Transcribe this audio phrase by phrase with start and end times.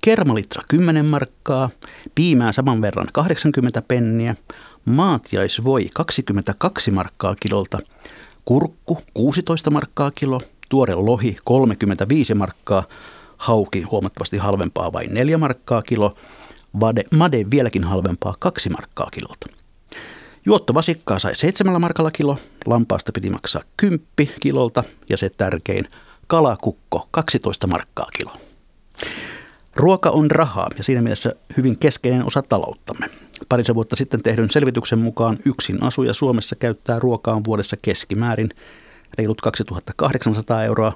[0.00, 1.70] Kermalitra 10 markkaa,
[2.14, 4.36] piimää saman verran 80 penniä,
[4.84, 7.78] maatiaisvoi 22 markkaa kilolta,
[8.44, 12.82] kurkku 16 markkaa kilo, tuore lohi 35 markkaa,
[13.40, 16.14] hauki huomattavasti halvempaa vain 4 markkaa kilo,
[16.80, 19.46] vade, made vieläkin halvempaa 2 markkaa kilolta.
[20.46, 24.04] Juottovasikkaa sai 7 markalla kilo, lampaasta piti maksaa 10
[24.40, 25.88] kilolta ja se tärkein,
[26.26, 28.32] kalakukko 12 markkaa kilo.
[29.76, 33.10] Ruoka on rahaa ja siinä mielessä hyvin keskeinen osa talouttamme.
[33.48, 38.48] Parisen vuotta sitten tehdyn selvityksen mukaan yksin asuja Suomessa käyttää ruokaan vuodessa keskimäärin
[39.18, 40.92] reilut 2800 euroa.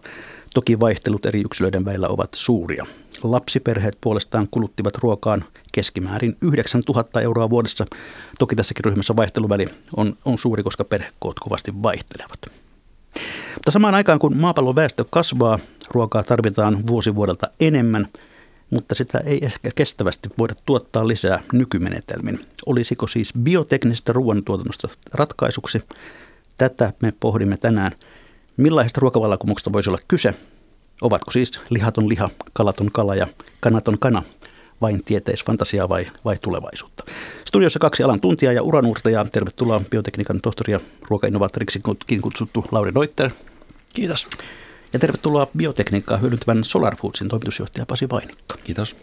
[0.54, 2.86] Toki vaihtelut eri yksilöiden välillä ovat suuria.
[3.22, 7.86] Lapsiperheet puolestaan kuluttivat ruokaan keskimäärin 9000 euroa vuodessa.
[8.38, 9.66] Toki tässäkin ryhmässä vaihteluväli
[9.96, 12.38] on, on suuri, koska perhekoot kovasti vaihtelevat.
[13.54, 15.58] Mutta samaan aikaan kun maapallon väestö kasvaa,
[15.90, 18.08] ruokaa tarvitaan vuosi vuodelta enemmän,
[18.70, 22.46] mutta sitä ei ehkä kestävästi voida tuottaa lisää nykymenetelmin.
[22.66, 25.82] Olisiko siis bioteknisestä ruoantuotannosta ratkaisuksi?
[26.58, 27.92] Tätä me pohdimme tänään–
[28.56, 30.34] Millaisesta ruokavallankumouksesta voisi olla kyse?
[31.02, 33.26] Ovatko siis lihaton liha, kalaton kala ja
[33.60, 34.22] kanaton kana
[34.80, 37.04] vain tieteisfantasiaa vai, vai tulevaisuutta?
[37.44, 39.24] Studiossa kaksi alan tuntijaa ja uranuurtajaa.
[39.24, 43.30] Tervetuloa biotekniikan tohtori ja ruokainnovaattoriksikin kutsuttu Lauri Deutter.
[43.94, 44.28] Kiitos.
[44.92, 48.58] Ja tervetuloa biotekniikkaa hyödyntävän Solar Foodsin toimitusjohtaja Pasi Vainikka.
[48.64, 48.96] Kiitos.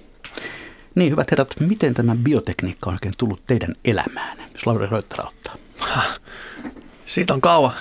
[0.95, 5.55] Niin, hyvät herrat, miten tämä biotekniikka on oikein tullut teidän elämään, jos Lauri Deutter ottaa?
[7.05, 7.73] Siitä on kauan.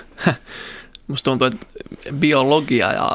[1.10, 1.66] Musta tuntuu, että
[2.12, 3.12] biologia ja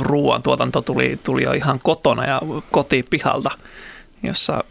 [0.00, 3.50] ruoantuotanto tuli, tuli jo ihan kotona ja kotipihalta,
[4.22, 4.64] jossa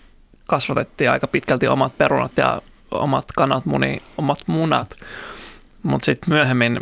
[0.48, 2.62] kasvatettiin aika pitkälti omat perunat ja
[2.92, 4.96] omat kanat, muni, omat munat.
[5.84, 6.80] Mutta sitten myöhemmin,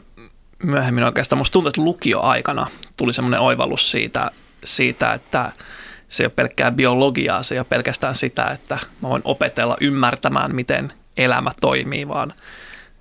[0.64, 2.68] myöhemmin oikeastaan musta tuntuu, että lukioaikana
[2.98, 4.32] tuli semmoinen oivallus siitä,
[4.64, 5.52] siitä, että
[6.10, 10.56] se ei ole pelkkää biologiaa, se ei ole pelkästään sitä, että mä voin opetella ymmärtämään,
[10.56, 12.34] miten elämä toimii, vaan,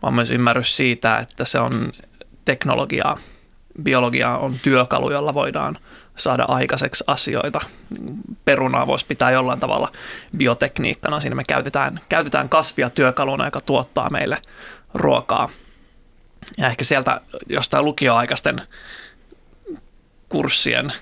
[0.02, 1.92] vaan myös ymmärrys siitä, että se on
[2.46, 3.18] teknologiaa,
[3.82, 5.78] biologia on työkalu, jolla voidaan
[6.16, 7.60] saada aikaiseksi asioita.
[8.44, 9.92] Perunaa voisi pitää jollain tavalla
[10.36, 11.20] biotekniikkana.
[11.20, 14.42] Siinä me käytetään, käytetään kasvia työkaluna, joka tuottaa meille
[14.94, 15.48] ruokaa.
[16.58, 18.62] Ja ehkä sieltä jostain lukioaikaisten
[20.28, 20.92] kurssien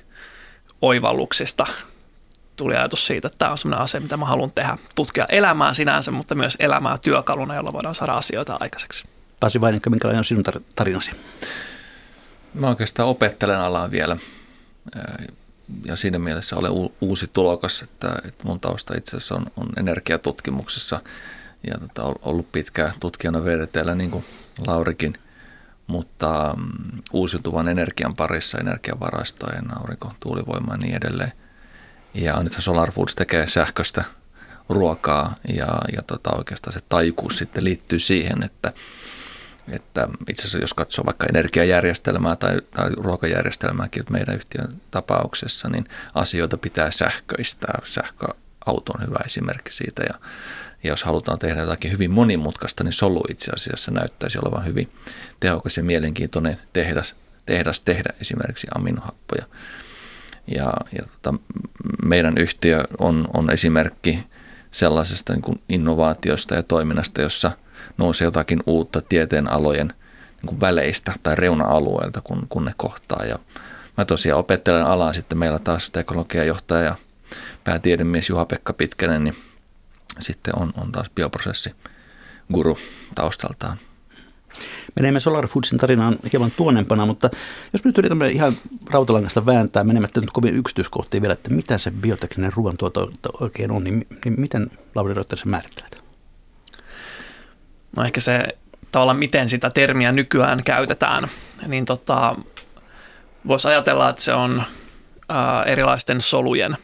[0.83, 1.67] oivalluksista
[2.57, 4.79] tuli ajatus siitä, että tämä on sellainen asia, mitä mä haluan tehdä.
[4.95, 9.14] Tutkia elämää sinänsä, mutta myös elämää työkaluna, jolla voidaan saada asioita aikaiseksi.
[9.41, 11.11] Pasi Vainikka, minkälainen on sinun tarinasi?
[12.55, 14.17] Mä oikeastaan opettelen alaa vielä
[15.85, 21.01] ja siinä mielessä olen uusi tulokas, että, että mun tausta itse asiassa on, on energiatutkimuksessa
[21.67, 24.25] ja tota, ollut pitkään tutkijana VDTllä niin kuin
[24.67, 25.19] Laurikin,
[25.87, 31.33] mutta mm, uusiutuvan energian parissa, energiavarastojen, aurinko, tuulivoima ja niin edelleen.
[32.15, 34.05] Ja nythän Solar Foods tekee sähköstä
[34.69, 38.73] ruokaa ja, ja tota, oikeastaan se taikuus sitten liittyy siihen, että
[39.69, 46.57] että itse asiassa jos katsoo vaikka energiajärjestelmää tai, tai ruokajärjestelmääkin meidän yhtiön tapauksessa, niin asioita
[46.57, 47.79] pitää sähköistää.
[47.85, 50.15] Sähköauto on hyvä esimerkki siitä ja,
[50.85, 54.91] ja jos halutaan tehdä jotakin hyvin monimutkaista, niin solu itse asiassa näyttäisi olevan hyvin
[55.41, 57.15] tehokas ja mielenkiintoinen tehdas,
[57.47, 59.45] tehdas tehdä esimerkiksi aminohappoja.
[60.47, 61.39] Ja, ja tota,
[62.05, 64.27] meidän yhtiö on, on esimerkki
[64.71, 67.53] sellaisesta niin kuin innovaatiosta ja toiminnasta, jossa–
[67.99, 69.93] nousee jotakin uutta tieteen alojen
[70.43, 73.25] niin väleistä tai reuna-alueelta, kun, kun ne kohtaa.
[73.25, 73.39] Ja
[73.97, 76.95] mä tosiaan opettelen alaa sitten meillä taas teknologiajohtaja ja
[77.65, 79.37] päätiedemies Juha-Pekka Pitkänen, niin
[80.21, 81.75] sitten on, on taas bioprosessi
[82.53, 82.79] guru
[83.15, 83.79] taustaltaan.
[84.97, 87.31] Menemme Solar Foodsin tarinaan hieman tuonempana, mutta
[87.73, 88.57] jos me nyt yritämme ihan
[88.91, 94.07] rautalangasta vääntää menemättä nyt kovin yksityiskohtiin vielä, että mitä se biotekninen ruoantuotanto oikein on, niin,
[94.25, 96.04] niin miten Lauri Rötter määrittelet?
[97.97, 98.49] No ehkä se
[98.93, 101.29] tavallaan miten sitä termiä nykyään käytetään,
[101.67, 102.37] niin tota,
[103.49, 104.63] voisi ajatella, että se on
[105.29, 106.77] ää, erilaisten solujen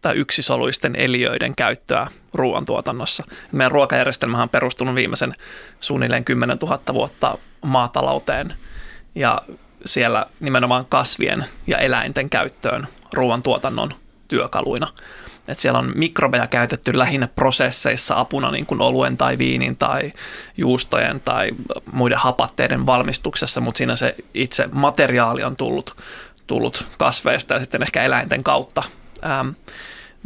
[0.00, 3.24] tai yksisoluisten eliöiden käyttöä ruoantuotannossa.
[3.52, 5.34] Meidän ruokajärjestelmähän on perustunut viimeisen
[5.80, 8.54] suunnilleen 10 000 vuotta maatalouteen
[9.14, 9.42] ja
[9.84, 13.94] siellä nimenomaan kasvien ja eläinten käyttöön ruoantuotannon
[14.28, 14.88] työkaluina.
[15.48, 20.12] Et siellä on mikrobeja käytetty lähinnä prosesseissa apuna niin kuin oluen tai viinin tai
[20.56, 21.50] juustojen tai
[21.92, 25.96] muiden hapatteiden valmistuksessa, mutta siinä se itse materiaali on tullut,
[26.46, 28.82] tullut kasveista ja sitten ehkä eläinten kautta.
[29.24, 29.48] Ähm,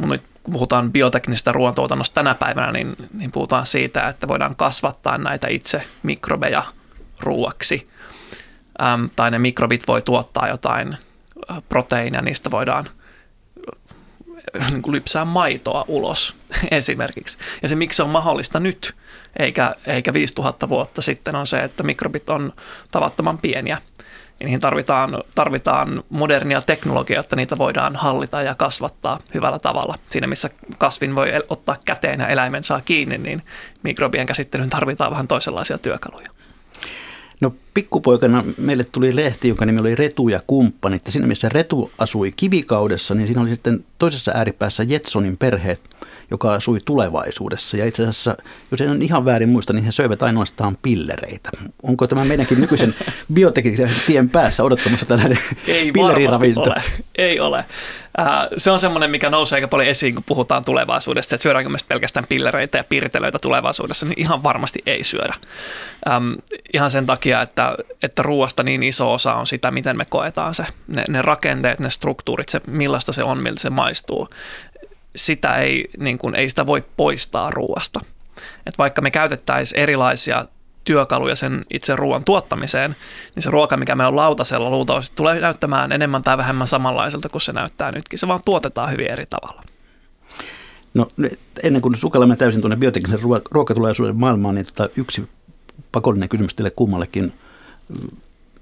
[0.09, 5.47] nyt kun puhutaan bioteknisestä ruoantuotannosta tänä päivänä, niin, niin puhutaan siitä, että voidaan kasvattaa näitä
[5.49, 6.63] itse mikrobeja
[7.19, 7.89] ruuaksi.
[8.81, 10.97] Ähm, tai ne mikrobit voi tuottaa jotain
[11.69, 12.89] proteiinia, niistä voidaan–
[14.69, 16.35] niin kuin lypsää maitoa ulos
[16.71, 17.37] esimerkiksi.
[17.61, 18.93] Ja se, miksi se on mahdollista nyt,
[19.39, 22.53] eikä, eikä 5000 vuotta sitten, on se, että mikrobit on
[22.91, 23.77] tavattoman pieniä.
[24.39, 29.95] Ja niihin tarvitaan, tarvitaan modernia teknologiaa, jotta niitä voidaan hallita ja kasvattaa hyvällä tavalla.
[30.09, 33.41] Siinä, missä kasvin voi ottaa käteen ja eläimen saa kiinni, niin
[33.83, 36.38] mikrobien käsittelyyn tarvitaan vähän toisenlaisia työkaluja.
[37.41, 41.05] No pikkupoikana meille tuli lehti, jonka nimi oli Retu ja kumppanit.
[41.05, 45.81] Ja siinä missä Retu asui kivikaudessa, niin siinä oli sitten toisessa ääripäässä Jetsonin perheet–
[46.31, 47.77] joka asui tulevaisuudessa.
[47.77, 48.37] Ja itse asiassa,
[48.71, 51.49] jos en ihan väärin muista, niin he söivät ainoastaan pillereitä.
[51.83, 52.95] Onko tämä meidänkin nykyisen
[53.33, 55.37] bioteknisen tien päässä odottamassa tällainen
[55.67, 56.61] Ei pilleriravinto?
[56.61, 56.83] Ole.
[57.17, 57.65] Ei ole.
[58.19, 61.83] Äh, se on semmoinen, mikä nousee aika paljon esiin, kun puhutaan tulevaisuudesta, että syödäänkö myös
[61.83, 65.33] pelkästään pillereitä ja piirtelöitä tulevaisuudessa, niin ihan varmasti ei syödä.
[66.09, 66.33] Ähm,
[66.73, 70.65] ihan sen takia, että, että ruoasta niin iso osa on sitä, miten me koetaan se,
[70.87, 74.29] ne, ne rakenteet, ne struktuurit, se millaista se on, miltä se maistuu
[75.25, 77.99] sitä ei, niin kuin, ei sitä voi poistaa ruoasta.
[78.65, 80.45] Et vaikka me käytettäisiin erilaisia
[80.83, 82.95] työkaluja sen itse ruoan tuottamiseen,
[83.35, 87.41] niin se ruoka, mikä me on lautasella luultavasti tulee näyttämään enemmän tai vähemmän samanlaiselta kuin
[87.41, 88.19] se näyttää nytkin.
[88.19, 89.63] Se vaan tuotetaan hyvin eri tavalla.
[90.93, 91.07] No
[91.63, 93.19] ennen kuin sukellamme täysin tuonne bioteknisen
[93.51, 95.29] ruokatulaisuuden maailmaan, niin tota, yksi
[95.91, 97.33] pakollinen kysymys teille kummallekin.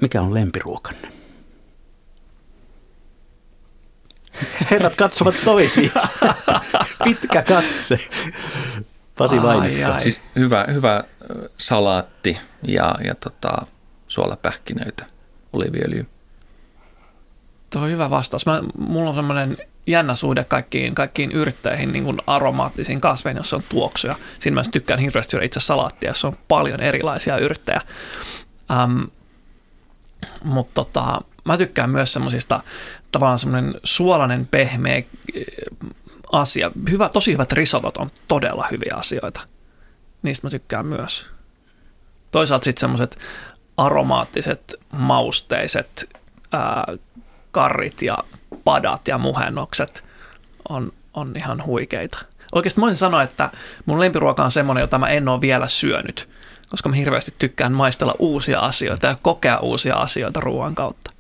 [0.02, 1.08] Mikä on lempiruokanne?
[4.72, 6.08] Herrat katsovat toisiinsa.
[7.04, 8.00] Pitkä katse.
[9.18, 10.00] Pasi Vainikka.
[10.00, 11.04] Siis hyvä, hyvä
[11.58, 13.66] salaatti ja, ja tota,
[14.08, 15.06] suolapähkinöitä,
[15.54, 16.06] oliviöljy.
[17.70, 18.46] Tuo on hyvä vastaus.
[18.46, 19.58] Mä, mulla on semmoinen
[19.88, 24.16] jännä suhde kaikkiin, kaikkiin yrtteihin, niin kuin aromaattisiin kasveihin, jossa on tuoksuja.
[24.40, 27.82] Siinä mä tykkään hirveästi syödä itse salaattia, jossa on paljon erilaisia yrttejä.
[28.72, 29.04] Ähm,
[30.44, 32.64] mutta tota, mä tykkään myös semmoisista
[33.12, 35.06] tavallaan semmoinen suolainen, pehmeä eh,
[36.32, 36.72] asia.
[36.90, 39.40] Hyvä, tosi hyvät risotot on todella hyviä asioita.
[40.24, 41.26] Niistä mä tykkään myös.
[42.32, 43.18] Toisaalta sitten semmoiset
[43.78, 46.10] aromaattiset, mausteiset
[46.52, 46.86] ää,
[47.52, 48.18] karrit ja
[48.64, 50.04] padat ja muhennokset
[50.70, 52.18] on, on ihan huikeita.
[52.52, 53.50] Oikeasti mä voisin sanoa, että
[53.86, 56.30] mun lempiruoka on semmoinen, jota mä en ole vielä syönyt,
[56.70, 61.12] koska mä hirveästi tykkään maistella uusia asioita ja kokea uusia asioita ruoan kautta.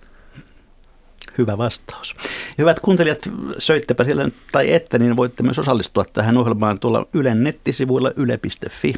[1.37, 2.15] Hyvä vastaus.
[2.57, 3.19] Hyvät kuuntelijat,
[3.57, 8.93] söittepä siellä tai ette, niin voitte myös osallistua tähän ohjelmaan tuolla Ylen nettisivuilla yle.fi.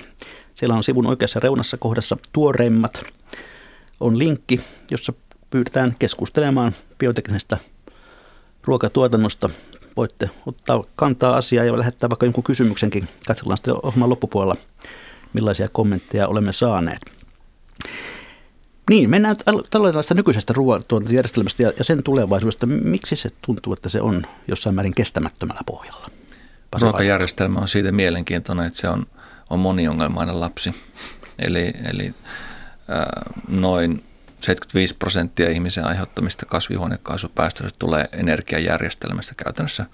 [0.55, 3.03] Siellä on sivun oikeassa reunassa kohdassa tuoreimmat.
[3.99, 5.13] On linkki, jossa
[5.49, 7.57] pyydetään keskustelemaan bioteknisestä
[8.63, 9.49] ruokatuotannosta.
[9.97, 13.07] Voitte ottaa kantaa asiaa ja lähettää vaikka jonkun kysymyksenkin.
[13.27, 14.55] Katsellaan sitten ohjelman loppupuolella,
[15.33, 17.01] millaisia kommentteja olemme saaneet.
[18.89, 19.35] Niin, mennään
[19.69, 22.65] tällaisesta nykyisestä ruoantuotantojärjestelmästä ja, sen tulevaisuudesta.
[22.65, 26.09] Miksi se tuntuu, että se on jossain määrin kestämättömällä pohjalla?
[26.71, 29.05] Pasi Ruokajärjestelmä on siitä mielenkiintoinen, että se on,
[29.49, 30.75] on moniongelmainen lapsi.
[31.45, 32.13] Eli, eli äh,
[33.47, 34.03] noin
[34.39, 39.85] 75 prosenttia ihmisen aiheuttamista kasvihuonekaasupäästöistä tulee energiajärjestelmästä käytännössä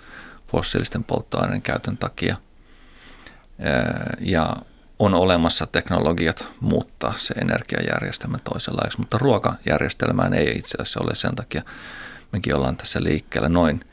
[0.48, 2.36] fossiilisten polttoaineiden käytön takia.
[4.20, 4.56] Ja
[5.00, 11.62] on olemassa teknologiat muuttaa se energiajärjestelmä toisenlaiseksi, mutta ruokajärjestelmään ei itse asiassa ole sen takia.
[12.32, 13.86] Mekin ollaan tässä liikkeellä noin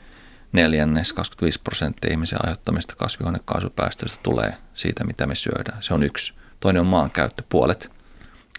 [0.51, 5.83] neljännes, 25 prosenttia ihmisen aiheuttamista kasvihuonekaasupäästöistä tulee siitä, mitä me syödään.
[5.83, 6.33] Se on yksi.
[6.59, 7.43] Toinen on maankäyttö.
[7.49, 7.91] Puolet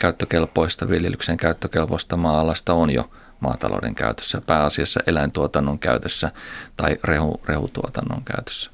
[0.00, 3.10] käyttökelpoista, viljelyksen käyttökelpoista maa-alasta on jo
[3.40, 6.30] maatalouden käytössä, pääasiassa eläintuotannon käytössä
[6.76, 8.70] tai rehu, rehutuotannon käytössä.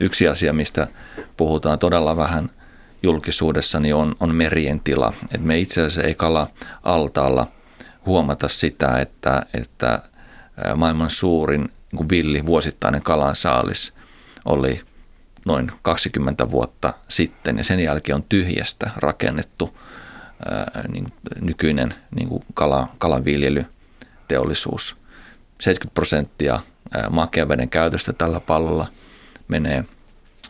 [0.00, 0.86] Yksi asia, mistä
[1.36, 2.50] puhutaan todella vähän
[3.02, 5.12] julkisuudessa, niin on, on merien tila.
[5.34, 6.46] Et me itse asiassa ei kala
[6.82, 7.46] altaalla
[8.06, 10.02] huomata sitä, että, että
[10.76, 13.92] maailman suurin niin villi vuosittainen kalan saalis
[14.44, 14.80] oli
[15.46, 19.78] noin 20 vuotta sitten ja sen jälkeen on tyhjästä rakennettu
[20.50, 21.06] ää, niin,
[21.40, 24.96] nykyinen niin kala, kalanviljelyteollisuus.
[25.60, 26.60] 70 prosenttia
[27.10, 28.86] makean veden käytöstä tällä pallolla
[29.48, 29.84] menee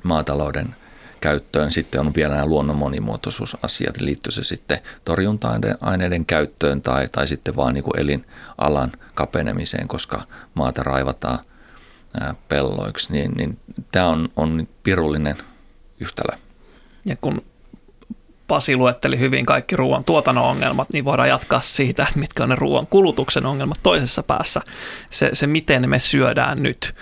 [0.02, 0.76] maatalouden
[1.20, 1.72] käyttöön.
[1.72, 7.74] Sitten on vielä nämä luonnon monimuotoisuusasiat, liittyy se sitten torjunta-aineiden käyttöön tai, tai sitten vaan
[7.74, 10.22] niin kuin elinalan kapenemiseen, koska
[10.54, 11.38] maata raivataan
[12.48, 13.58] pelloiksi, niin, niin
[13.92, 15.36] tämä on, on pirullinen
[16.00, 16.38] yhtälö.
[17.04, 17.42] Ja kun
[18.48, 22.54] Pasi luetteli hyvin kaikki ruoan tuotannon ongelmat, niin voidaan jatkaa siitä, että mitkä on ne
[22.54, 24.60] ruoan kulutuksen ongelmat toisessa päässä.
[25.10, 26.94] Se, se miten me syödään nyt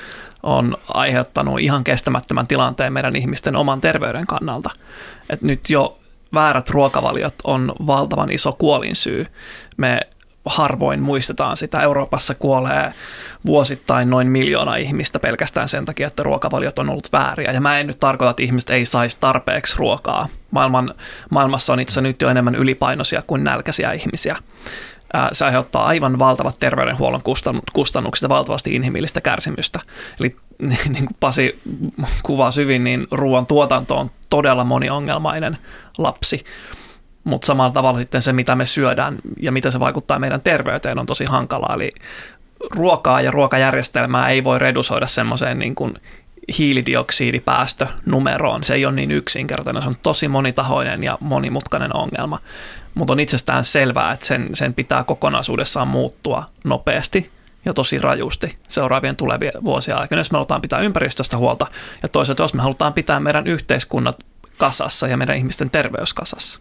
[0.42, 4.70] on aiheuttanut ihan kestämättömän tilanteen meidän ihmisten oman terveyden kannalta.
[5.30, 5.98] Et nyt jo
[6.34, 9.26] väärät ruokavaliot on valtavan iso kuolinsyy.
[9.76, 10.00] Me
[10.46, 11.80] harvoin muistetaan sitä.
[11.80, 12.92] Euroopassa kuolee
[13.46, 17.52] vuosittain noin miljoona ihmistä pelkästään sen takia, että ruokavaliot on ollut vääriä.
[17.52, 20.28] Ja mä en nyt tarkoita, että ihmiset ei saisi tarpeeksi ruokaa.
[20.50, 20.94] Maailman,
[21.30, 24.36] maailmassa on itse nyt jo enemmän ylipainoisia kuin nälkäisiä ihmisiä.
[25.32, 27.22] Se aiheuttaa aivan valtavat terveydenhuollon
[27.72, 29.80] kustannukset ja valtavasti inhimillistä kärsimystä.
[30.20, 30.36] Eli
[30.88, 31.60] niin kuin Pasi
[32.22, 35.58] kuvaa hyvin, niin ruoan tuotanto on todella moniongelmainen
[35.98, 36.44] lapsi
[37.26, 41.06] mutta samalla tavalla sitten se, mitä me syödään ja mitä se vaikuttaa meidän terveyteen, on
[41.06, 41.74] tosi hankalaa.
[41.74, 41.92] Eli
[42.70, 45.94] ruokaa ja ruokajärjestelmää ei voi redusoida semmoiseen niin kuin
[46.58, 48.64] hiilidioksidipäästönumeroon.
[48.64, 52.40] Se ei ole niin yksinkertainen, se on tosi monitahoinen ja monimutkainen ongelma.
[52.94, 57.30] Mutta on itsestään selvää, että sen, sen pitää kokonaisuudessaan muuttua nopeasti
[57.64, 61.66] ja tosi rajusti seuraavien tulevien vuosien aikana, jos me halutaan pitää ympäristöstä huolta
[62.02, 64.22] ja toisaalta jos me halutaan pitää meidän yhteiskunnat
[64.58, 66.60] kasassa ja meidän ihmisten terveys kasassa.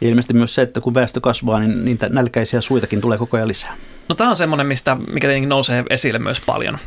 [0.00, 3.48] Ja ilmeisesti myös se, että kun väestö kasvaa, niin niitä nälkäisiä suitakin tulee koko ajan
[3.48, 3.76] lisää.
[4.08, 6.78] No tämä on semmoinen, mistä, mikä tietenkin nousee esille myös paljon.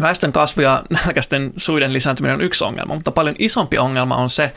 [0.00, 4.52] Väestön kasvu ja nälkäisten suiden lisääntyminen on yksi ongelma, mutta paljon isompi ongelma on se,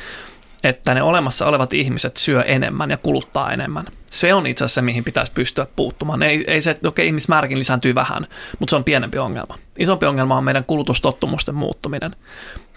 [0.63, 3.86] että ne olemassa olevat ihmiset syö enemmän ja kuluttaa enemmän.
[4.12, 6.24] Se on itse asiassa se, mihin pitäisi pystyä puuttumaan.
[6.24, 8.27] Ei, ei se, että okei, ihmismääräkin lisääntyy vähän,
[8.60, 9.58] mutta se on pienempi ongelma.
[9.80, 12.15] Isompi ongelma on meidän kulutustottumusten muuttuminen.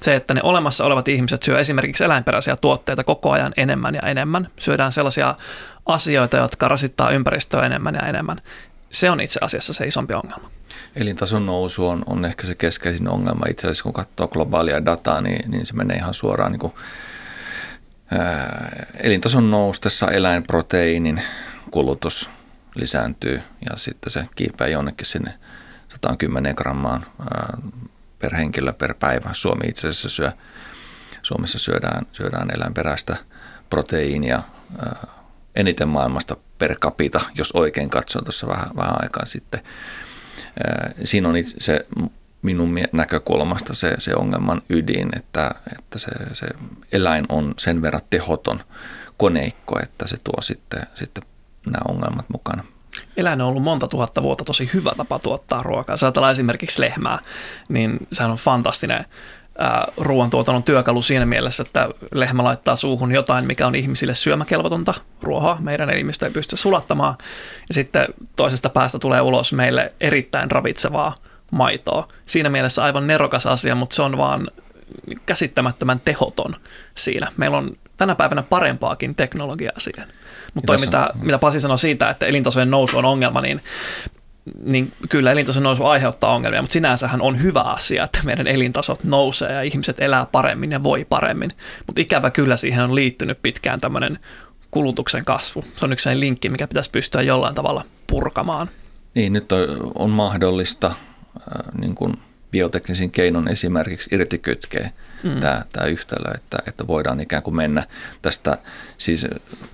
[0.00, 4.48] Se, että ne olemassa olevat ihmiset syö esimerkiksi eläinperäisiä tuotteita koko ajan enemmän ja enemmän.
[4.58, 5.34] Syödään sellaisia
[5.86, 8.38] asioita, jotka rasittaa ympäristöä enemmän ja enemmän.
[8.90, 10.50] Se on itse asiassa se isompi ongelma.
[10.96, 13.46] Elintason nousu on, on ehkä se keskeisin ongelma.
[13.50, 16.72] Itse asiassa kun katsoo globaalia dataa, niin, niin se menee ihan suoraan niin kuin
[18.94, 21.22] elintason noustessa eläinproteiinin
[21.70, 22.30] kulutus
[22.74, 25.38] lisääntyy ja sitten se kiipeää jonnekin sinne
[25.88, 27.06] 110 grammaan
[28.18, 29.30] per henkilö per päivä.
[29.32, 30.32] Suomi itse asiassa syö,
[31.22, 33.16] Suomessa syödään, syödään eläinperäistä
[33.70, 34.42] proteiinia
[35.56, 39.60] eniten maailmasta per capita, jos oikein katson tuossa vähän, vähän aikaa sitten.
[41.04, 41.86] Siinä on se
[42.42, 46.46] minun näkökulmasta se, se ongelman ydin, että, että se, se
[46.92, 48.60] eläin on sen verran tehoton
[49.16, 51.24] koneikko, että se tuo sitten, sitten
[51.66, 52.64] nämä ongelmat mukana.
[53.16, 55.92] Eläin on ollut monta tuhatta vuotta tosi hyvä tapa tuottaa ruokaa.
[55.92, 57.18] Jos ajatellaan esimerkiksi lehmää,
[57.68, 59.04] niin sehän on fantastinen
[59.96, 65.56] ruoantuotannon työkalu siinä mielessä, että lehmä laittaa suuhun jotain, mikä on ihmisille syömäkelvotonta ruohoa.
[65.60, 67.14] Meidän elimistö ei pysty sulattamaan.
[67.68, 71.14] Ja sitten toisesta päästä tulee ulos meille erittäin ravitsevaa
[71.50, 72.06] maitoa.
[72.26, 74.48] Siinä mielessä aivan nerokas asia, mutta se on vaan
[75.26, 76.56] käsittämättömän tehoton
[76.94, 77.32] siinä.
[77.36, 80.08] Meillä on tänä päivänä parempaakin teknologiaa siihen.
[80.54, 83.60] Mutta toi, mitä, mitä Pasi sanoi siitä, että elintasojen nousu on ongelma, niin
[84.64, 89.52] niin kyllä elintason nousu aiheuttaa ongelmia, mutta sinänsähän on hyvä asia, että meidän elintasot nousee
[89.52, 91.52] ja ihmiset elää paremmin ja voi paremmin.
[91.86, 94.18] Mutta ikävä kyllä siihen on liittynyt pitkään tämmöinen
[94.70, 95.64] kulutuksen kasvu.
[95.76, 98.70] Se on yksi linkki, mikä pitäisi pystyä jollain tavalla purkamaan.
[99.14, 100.92] Niin, nyt on, on mahdollista
[101.80, 102.14] niin kuin
[102.50, 105.40] bioteknisin keinon esimerkiksi irtikytkee mm.
[105.40, 107.86] tämä, tämä yhtälö, että, että voidaan ikään kuin mennä
[108.22, 108.58] tästä,
[108.98, 109.26] siis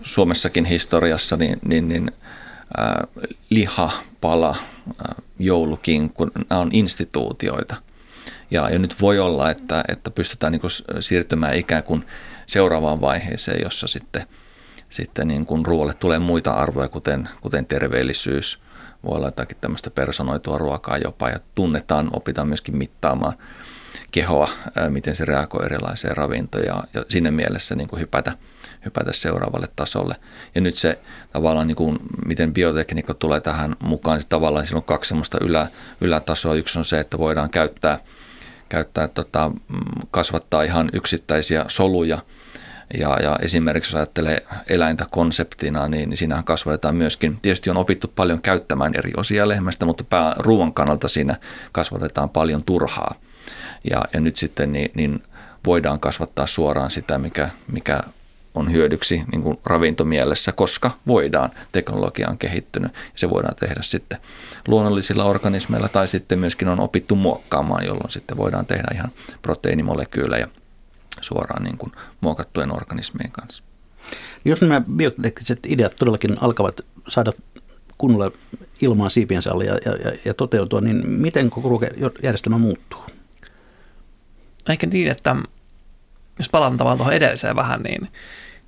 [0.03, 2.11] Suomessakin historiassa, niin, niin, niin
[3.51, 3.91] liha,
[4.21, 7.77] pala, äh, joulukinkku, nämä on instituutioita.
[8.51, 12.07] Ja, ja nyt voi olla, että, että pystytään niin siirtymään ikään kuin
[12.47, 14.27] seuraavaan vaiheeseen, jossa sitten,
[14.91, 18.61] sitten niin kuin ruoalle tulee muita arvoja, kuten, kuten terveellisyys,
[19.05, 23.33] voi olla jotakin tämmöistä personoitua ruokaa jopa ja tunnetaan, opitaan myöskin mittaamaan
[24.11, 24.49] kehoa,
[24.89, 28.33] miten se reagoi erilaiseen ravintoon ja, ja mielessä niin kuin hypätä,
[28.85, 30.17] hypätä seuraavalle tasolle.
[30.55, 30.99] Ja nyt se
[31.33, 35.69] tavallaan, niin kuin, miten biotekniikka tulee tähän mukaan, se tavallaan siinä on kaksi semmoista ylä,
[36.01, 36.55] ylätasoa.
[36.55, 37.99] Yksi on se, että voidaan käyttää,
[38.69, 39.79] käyttää tota, mm,
[40.11, 42.19] kasvattaa ihan yksittäisiä soluja–
[42.99, 48.13] ja, ja esimerkiksi jos ajattelee eläintä konseptina, niin, niin siinähän kasvatetaan myöskin, tietysti on opittu
[48.17, 51.37] paljon käyttämään eri osia lehmästä, mutta pää, ruoan kannalta siinä
[51.73, 53.15] kasvatetaan paljon turhaa.
[53.91, 55.23] Ja, ja nyt sitten niin, niin
[55.67, 58.01] voidaan kasvattaa suoraan sitä, mikä, mikä
[58.55, 64.19] on hyödyksi niin kuin ravintomielessä, koska voidaan, teknologia on kehittynyt ja se voidaan tehdä sitten
[64.69, 69.11] luonnollisilla organismeilla tai sitten myöskin on opittu muokkaamaan, jolloin sitten voidaan tehdä ihan
[69.43, 70.49] proteiinimolekyylejä
[71.21, 73.65] suoraan niin kuin muokattujen organismien kanssa.
[74.45, 77.33] Jos nämä biotekniset ideat todellakin alkavat saada
[77.99, 78.33] kunnolla
[78.83, 81.81] ilmaa siipiensä alle ja, ja, ja toteutua, niin miten koko
[82.23, 83.01] järjestelmä muuttuu?
[84.69, 85.37] Ehkä niin, että
[86.39, 88.09] jos palataan tavallaan tuohon edelliseen vähän, niin,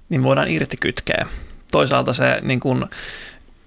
[0.08, 1.26] niin voidaan irti kytkeä.
[1.72, 2.84] Toisaalta se niin kuin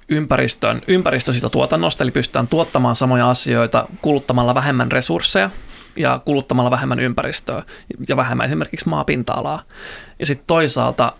[0.09, 5.49] ympäristön, ympäristö siitä tuotannosta, eli pystytään tuottamaan samoja asioita kuluttamalla vähemmän resursseja
[5.95, 7.63] ja kuluttamalla vähemmän ympäristöä
[8.07, 9.63] ja vähemmän esimerkiksi maapinta-alaa.
[10.19, 11.13] Ja sitten toisaalta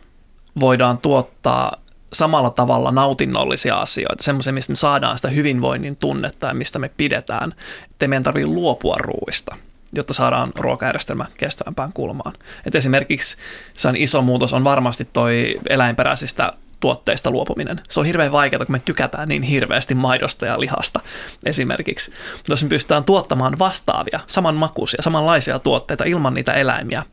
[0.59, 1.77] voidaan tuottaa
[2.13, 7.53] samalla tavalla nautinnollisia asioita, semmoisia, mistä me saadaan sitä hyvinvoinnin tunnetta ja mistä me pidetään,
[7.91, 9.55] ettei meidän tarvitse luopua ruuista
[9.93, 12.33] jotta saadaan ruokajärjestelmä kestävämpään kulmaan.
[12.65, 13.37] Et esimerkiksi
[13.73, 17.81] se on iso muutos on varmasti toi eläinperäisistä tuotteista luopuminen.
[17.89, 20.99] Se on hirveän vaikeaa, kun me tykätään niin hirveästi maidosta ja lihasta
[21.45, 22.11] esimerkiksi.
[22.37, 27.03] Mutta jos me pystytään tuottamaan vastaavia, samanmakuisia, samanlaisia tuotteita ilman niitä eläimiä,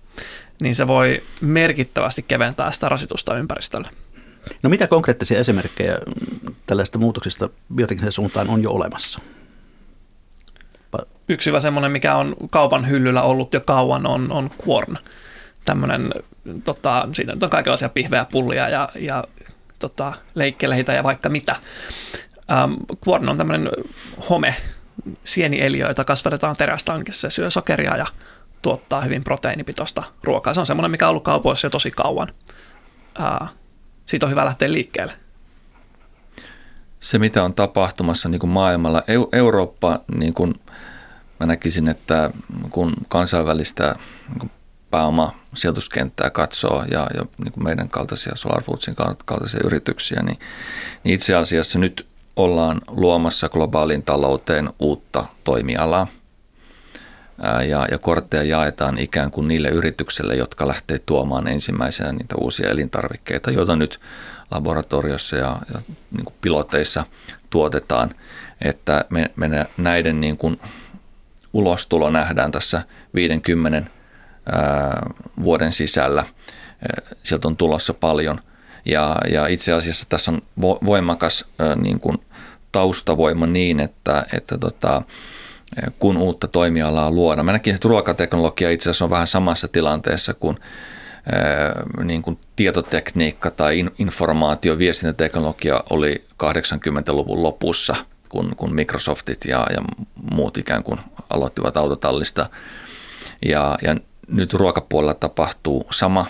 [0.63, 3.89] niin se voi merkittävästi keventää sitä rasitusta ympäristölle.
[4.63, 5.99] No mitä konkreettisia esimerkkejä
[6.67, 9.21] tällaista muutoksista bioteknisen suuntaan on jo olemassa?
[11.29, 14.97] Yksi hyvä semmoinen, mikä on kaupan hyllyllä ollut jo kauan, on, on Quorn.
[15.65, 16.15] Tämmöinen,
[16.65, 19.25] tota, siinä on kaikenlaisia pihveä pullia ja, ja
[19.79, 21.57] tota, leikkeleitä ja vaikka mitä.
[22.51, 22.73] Ähm,
[23.09, 23.71] Quorn on tämmöinen
[24.31, 24.55] home,
[25.25, 27.31] sienieliö, jota kasvatetaan terästankissa.
[27.31, 28.07] Se syö sokeria ja
[28.63, 30.55] tuottaa hyvin proteiinipitoista ruokaa.
[30.55, 32.29] Se on semmoinen, mikä on ollut kaupoissa jo tosi kauan.
[33.21, 33.49] Äh,
[34.07, 35.13] siitä on hyvä lähteä liikkeelle.
[37.07, 40.55] Se, mitä on tapahtumassa niin kuin maailmalla, Eurooppa, niin kuin
[41.41, 42.31] mä näkisin, että
[42.71, 43.97] kun kansainvälistä
[44.41, 44.51] niin
[44.91, 48.95] pääomasijoituskenttää katsoo ja, ja niin kuin meidän kaltaisia Solar Foodsin
[49.25, 50.39] kaltaisia yrityksiä, niin,
[51.05, 56.07] niin itse asiassa nyt ollaan luomassa globaalin talouteen uutta toimialaa.
[57.69, 63.51] Ja, ja kortteja jaetaan ikään kuin niille yrityksille, jotka lähtee tuomaan ensimmäisenä niitä uusia elintarvikkeita,
[63.51, 64.01] joita nyt
[64.51, 67.05] laboratoriossa ja, ja niin kuin piloteissa
[67.51, 68.11] tuotetaan,
[68.61, 70.61] että me, me näiden niin kuin
[71.53, 72.83] ulostulo nähdään tässä
[73.15, 73.91] 50
[75.43, 76.25] vuoden sisällä.
[77.23, 78.39] Sieltä on tulossa paljon
[78.85, 80.43] ja, ja itse asiassa tässä on
[80.87, 81.45] voimakas
[81.77, 82.19] niin kuin
[82.73, 85.03] taustavoima niin, että, että tota,
[85.99, 87.47] kun uutta toimialaa luodaan.
[87.47, 90.59] Mä näkisin, että ruokateknologia itse asiassa on vähän samassa tilanteessa kuin
[92.05, 97.97] niin kuin tietotekniikka tai informaatio- viestintäteknologia oli 80-luvun lopussa,
[98.29, 99.83] kun, kun Microsoftit ja, ja
[100.31, 102.51] muut ikään kuin aloittivat autotallista.
[103.43, 103.97] Ja, ja
[104.29, 106.27] nyt ruokapuolella tapahtuu sama.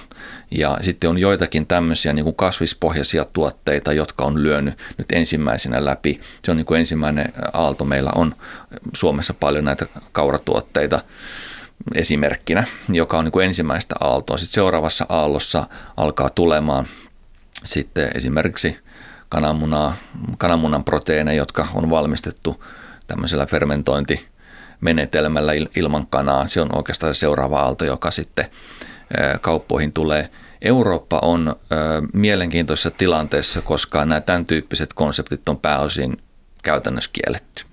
[0.50, 6.20] Ja sitten on joitakin tämmöisiä niin kuin kasvispohjaisia tuotteita, jotka on lyönyt nyt ensimmäisenä läpi.
[6.44, 7.84] Se on niin kuin ensimmäinen aalto.
[7.84, 8.34] Meillä on
[8.92, 11.00] Suomessa paljon näitä kauratuotteita
[11.94, 14.36] esimerkkinä, joka on niin kuin ensimmäistä aaltoa.
[14.36, 16.86] Sitten seuraavassa aallossa alkaa tulemaan
[17.64, 18.78] sitten esimerkiksi
[19.28, 19.96] kananmunaa,
[20.38, 22.64] kananmunan proteiineja, jotka on valmistettu
[23.06, 24.28] tämmöisellä fermentointi
[24.80, 26.48] menetelmällä ilman kanaa.
[26.48, 28.46] Se on oikeastaan se seuraava aalto, joka sitten
[29.40, 30.30] kauppoihin tulee.
[30.62, 31.56] Eurooppa on
[32.12, 36.22] mielenkiintoisessa tilanteessa, koska nämä tämän tyyppiset konseptit on pääosin
[36.62, 37.64] käytännössä kielletty.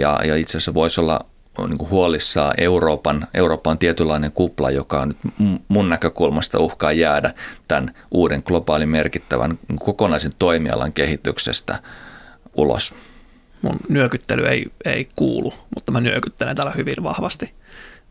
[0.00, 1.20] Ja, ja itse asiassa voisi olla
[1.58, 5.18] niin kuin huolissaan Euroopan, Euroopan tietynlainen kupla, joka on nyt
[5.68, 7.34] mun näkökulmasta uhkaa jäädä
[7.68, 11.78] tämän uuden globaalin merkittävän kokonaisen toimialan kehityksestä
[12.56, 12.94] ulos
[13.62, 17.54] mun nyökyttely ei, ei kuulu, mutta mä nyökyttelen täällä hyvin vahvasti.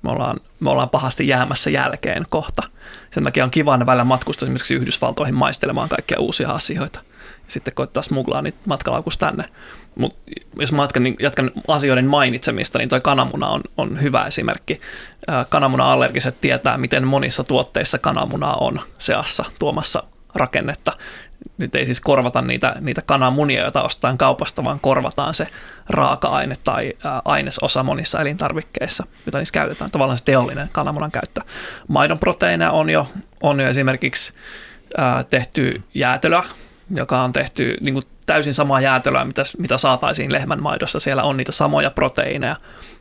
[0.02, 2.64] Me ollaan, me ollaan pahasti jäämässä jälkeen kohta.
[3.12, 7.00] Sen takia on kiva välillä matkustaa esimerkiksi Yhdysvaltoihin maistelemaan kaikkia uusia asioita.
[7.46, 9.44] Ja sitten koittaa smuglaa niitä matkalaukus tänne.
[9.96, 10.20] Mutta
[10.60, 14.82] jos mä jatkan, niin jatkan asioiden mainitsemista, niin toi kananmuna on, on hyvä esimerkki.
[15.50, 20.04] Kananmuna-allergiset tietää, miten monissa tuotteissa kananmunaa on seassa tuomassa
[20.36, 20.92] rakennetta
[21.58, 25.48] nyt ei siis korvata niitä, niitä kananmunia, joita ostetaan kaupasta, vaan korvataan se
[25.90, 26.94] raaka-aine tai
[27.26, 29.92] ainesosa monissa elintarvikkeissa, jota niissä käytetään.
[29.92, 31.42] Tavallaan se teollinen kananmunan käyttö.
[31.88, 33.08] Maidon proteiineja on jo,
[33.42, 34.34] on jo esimerkiksi
[35.30, 36.44] tehty jäätelöä,
[36.96, 41.00] joka on tehty niin kuin täysin samaa jäätelöä, mitä, mitä saataisiin lehmän maidossa.
[41.00, 42.56] Siellä on niitä samoja proteiineja,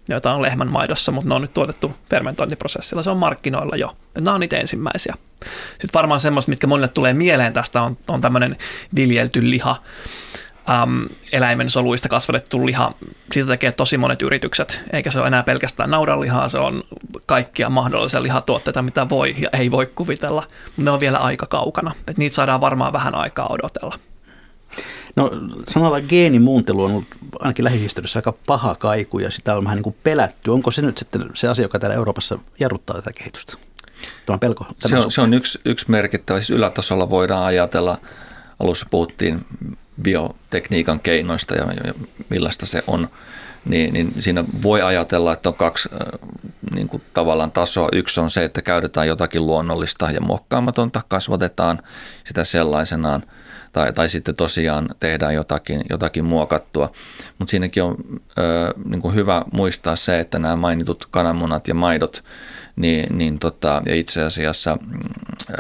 [0.09, 3.03] joita on lehmän maidossa, mutta ne on nyt tuotettu fermentointiprosessilla.
[3.03, 3.97] Se on markkinoilla jo.
[4.15, 5.15] Nämä on niitä ensimmäisiä.
[5.71, 8.57] Sitten varmaan semmoista, mitkä monille tulee mieleen tästä, on, on tämmöinen
[8.97, 9.77] viljelty liha,
[10.71, 12.95] äm, eläimen soluista kasvatettu liha.
[13.33, 16.83] Siitä tekee tosi monet yritykset, eikä se ole enää pelkästään naudanlihaa, se on
[17.27, 21.93] kaikkia mahdollisia lihatuotteita, mitä voi ja ei voi kuvitella, ne on vielä aika kaukana.
[22.09, 23.99] Et niitä saadaan varmaan vähän aikaa odotella.
[25.17, 25.31] No
[25.69, 29.97] sanalla geenimuuntelu on ollut ainakin lähihistoriassa aika paha kaiku ja sitä on vähän niin kuin
[30.03, 30.51] pelätty.
[30.51, 33.53] Onko se nyt sitten se asia, joka täällä Euroopassa jarruttaa tätä kehitystä?
[34.27, 34.65] Tämä on pelko.
[34.79, 36.41] Se on, se on yksi, yksi merkittävä.
[36.41, 37.99] Siis ylätasolla voidaan ajatella,
[38.63, 39.47] alussa puhuttiin
[40.03, 41.95] biotekniikan keinoista ja, ja
[42.29, 43.09] millaista se on,
[43.65, 46.31] niin, niin siinä voi ajatella, että on kaksi äh,
[46.75, 47.89] niin kuin tavallaan tasoa.
[47.93, 51.83] Yksi on se, että käytetään jotakin luonnollista ja muokkaamatonta, kasvatetaan
[52.25, 53.23] sitä sellaisenaan–
[53.73, 56.93] tai, tai sitten tosiaan tehdään jotakin, jotakin muokattua.
[57.39, 57.97] Mutta siinäkin on
[58.39, 62.25] ö, niin kuin hyvä muistaa se, että nämä mainitut kananmunat ja maidot,
[62.77, 64.79] niin, niin tota, ja itse asiassa
[65.51, 65.55] ö,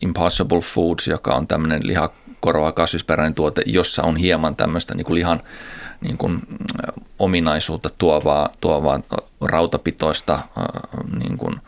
[0.00, 5.40] Impossible Foods, joka on tämmöinen lihakorva kasvisperäinen tuote, jossa on hieman tämmöistä niin kuin lihan
[6.00, 6.42] niin kuin,
[7.18, 9.00] ominaisuutta tuovaa, tuovaa
[9.40, 10.40] rautapitoista
[11.18, 11.60] niin kuin,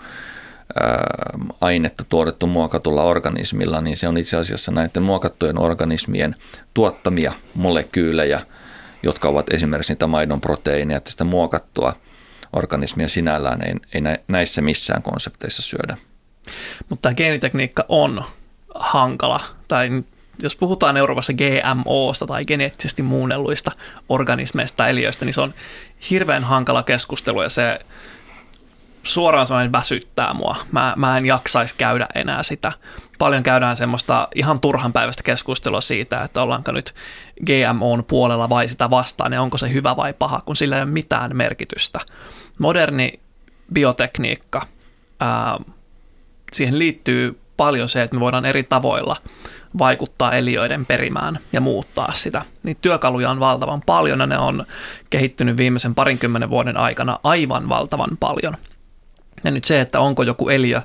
[1.60, 6.34] ainetta tuotettu muokatulla organismilla, niin se on itse asiassa näiden muokattujen organismien
[6.74, 8.40] tuottamia molekyylejä,
[9.02, 11.92] jotka ovat esimerkiksi niitä maidon proteiineja, että sitä muokattua
[12.52, 15.96] organismia sinällään ei, ei näissä missään konsepteissa syödä.
[16.88, 18.24] Mutta tämä geenitekniikka on
[18.74, 20.02] hankala, tai
[20.42, 23.72] jos puhutaan Euroopassa GMOsta tai geneettisesti muunnelluista
[24.08, 25.54] organismeista, eliöistä, niin se on
[26.10, 27.78] hirveän hankala keskustelu ja se
[29.08, 30.56] suoraan sanoen väsyttää mua.
[30.72, 32.72] Mä, mä en jaksaisi käydä enää sitä.
[33.18, 36.94] Paljon käydään semmoista ihan turhan päivästä keskustelua siitä, että ollaanko nyt
[37.46, 40.90] GMOn puolella vai sitä vastaan ja onko se hyvä vai paha, kun sillä ei ole
[40.90, 42.00] mitään merkitystä.
[42.58, 43.20] Moderni
[43.72, 44.66] biotekniikka,
[45.20, 45.58] ää,
[46.52, 49.16] siihen liittyy paljon se, että me voidaan eri tavoilla
[49.78, 52.42] vaikuttaa eliöiden perimään ja muuttaa sitä.
[52.62, 54.66] Niin työkaluja on valtavan paljon ja ne on
[55.10, 58.56] kehittynyt viimeisen parinkymmenen vuoden aikana aivan valtavan paljon–
[59.44, 60.82] ja nyt se, että onko joku eliö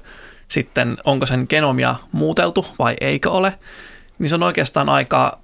[0.48, 3.60] sitten, onko sen genomia muuteltu vai eikö ole,
[4.20, 5.40] niin se on oikeastaan aika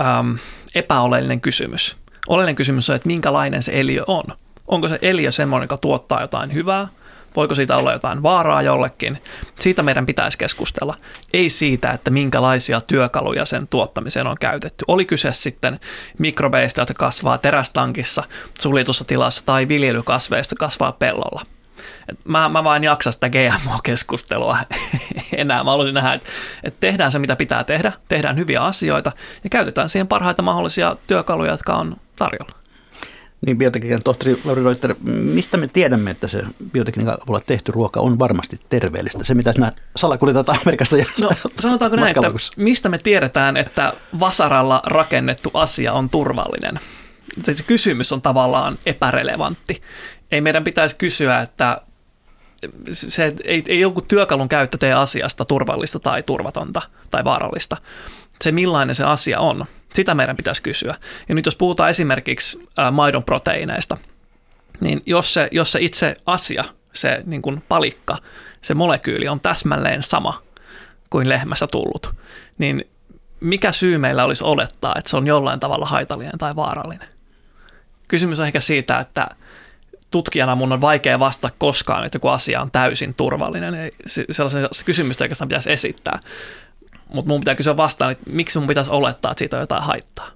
[0.00, 0.38] äm,
[0.74, 1.96] epäoleellinen kysymys.
[2.28, 4.24] Oleellinen kysymys on, että minkälainen se eliö on.
[4.68, 6.88] Onko se eliö semmoinen, joka tuottaa jotain hyvää,
[7.36, 9.18] voiko siitä olla jotain vaaraa jollekin.
[9.60, 10.96] Siitä meidän pitäisi keskustella.
[11.32, 14.84] Ei siitä, että minkälaisia työkaluja sen tuottamiseen on käytetty.
[14.88, 15.80] Oli kyse sitten
[16.18, 18.24] mikrobeista, jotka kasvaa terästankissa,
[18.60, 21.46] suljetussa tilassa tai viljelykasveista kasvaa pellolla.
[22.24, 24.58] Mä, mä vaan jaksa sitä GMO-keskustelua
[25.36, 25.64] enää.
[25.64, 26.26] Mä haluaisin nähdä, että,
[26.64, 29.12] että tehdään se, mitä pitää tehdä, tehdään hyviä asioita
[29.44, 32.62] ja käytetään siihen parhaita mahdollisia työkaluja, jotka on tarjolla.
[33.46, 38.18] Niin, biotekniikan tohtori Lauri Reuter, mistä me tiedämme, että se biotekniikan avulla tehty ruoka on
[38.18, 39.24] varmasti terveellistä?
[39.24, 41.30] Se, mitä sinä salakuljetat Amerikasta ja No,
[41.60, 46.80] sanotaanko näin, että mistä me tiedetään, että vasaralla rakennettu asia on turvallinen?
[47.44, 49.82] Se kysymys on tavallaan epärelevantti.
[50.32, 51.80] Ei meidän pitäisi kysyä, että
[52.92, 57.76] se ei, ei joku työkalun käyttö tee asiasta turvallista tai turvatonta tai vaarallista.
[58.40, 59.64] Se millainen se asia on,
[59.94, 60.94] sitä meidän pitäisi kysyä.
[61.28, 63.96] Ja nyt jos puhutaan esimerkiksi maidon proteiineista,
[64.80, 68.18] niin jos se, jos se itse asia, se niin kuin palikka,
[68.62, 70.42] se molekyyli on täsmälleen sama
[71.10, 72.14] kuin lehmässä tullut,
[72.58, 72.84] niin
[73.40, 77.08] mikä syy meillä olisi olettaa, että se on jollain tavalla haitallinen tai vaarallinen?
[78.08, 79.28] Kysymys on ehkä siitä, että
[80.12, 83.74] tutkijana mun on vaikea vastata koskaan, että joku asia on täysin turvallinen.
[83.74, 86.20] Ei, sellaisen kysymystä oikeastaan pitäisi esittää.
[87.14, 90.28] Mutta mun pitää kysyä vastaan, että miksi mun pitäisi olettaa, että siitä on jotain haittaa.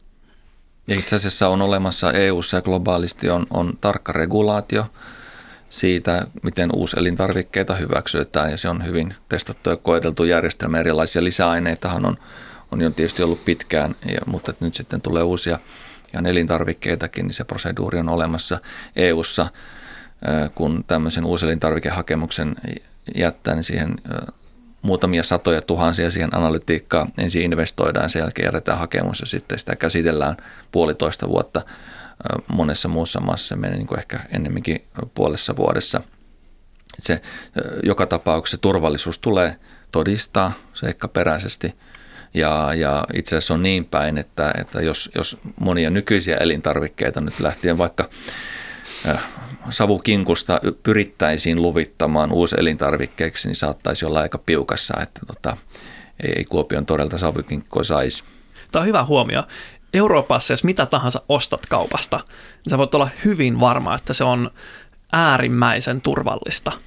[0.88, 4.86] Ja itse asiassa on olemassa eu ja globaalisti on, on tarkka regulaatio
[5.68, 10.80] siitä, miten uuselintarvikkeita hyväksytään ja se on hyvin testattu ja koeteltu järjestelmä.
[10.80, 12.16] Erilaisia lisäaineitahan on,
[12.72, 15.58] on jo tietysti ollut pitkään, ja, mutta nyt sitten tulee uusia–
[16.12, 18.58] ihan elintarvikkeitakin, niin se proseduuri on olemassa
[18.96, 19.46] EU-ssa.
[20.54, 22.56] Kun tämmöisen uuselintarvikehakemuksen
[23.14, 23.96] jättää, niin siihen
[24.82, 30.36] muutamia satoja tuhansia siihen analytiikkaan ensin investoidaan, sen jälkeen jätetään hakemus ja sitten sitä käsitellään
[30.72, 31.62] puolitoista vuotta.
[32.48, 36.00] Monessa muussa maassa se menee niin kuin ehkä ennemminkin puolessa vuodessa.
[36.98, 37.22] Se,
[37.82, 39.56] joka tapauksessa turvallisuus tulee
[39.92, 41.74] todistaa seikkaperäisesti–
[42.36, 47.40] ja, ja itse asiassa on niin päin, että, että jos, jos monia nykyisiä elintarvikkeita nyt
[47.40, 48.08] lähtien vaikka
[49.70, 55.56] savukinkusta pyrittäisiin luvittamaan elintarvikkeeksi, niin saattaisi olla aika piukassa, että tota,
[56.22, 58.24] ei, ei Kuopion todelta savukinkkoa saisi.
[58.72, 59.42] Tämä on hyvä huomio.
[59.94, 64.50] Euroopassa, jos mitä tahansa ostat kaupasta, niin sä voit olla hyvin varma, että se on
[65.12, 66.72] äärimmäisen turvallista–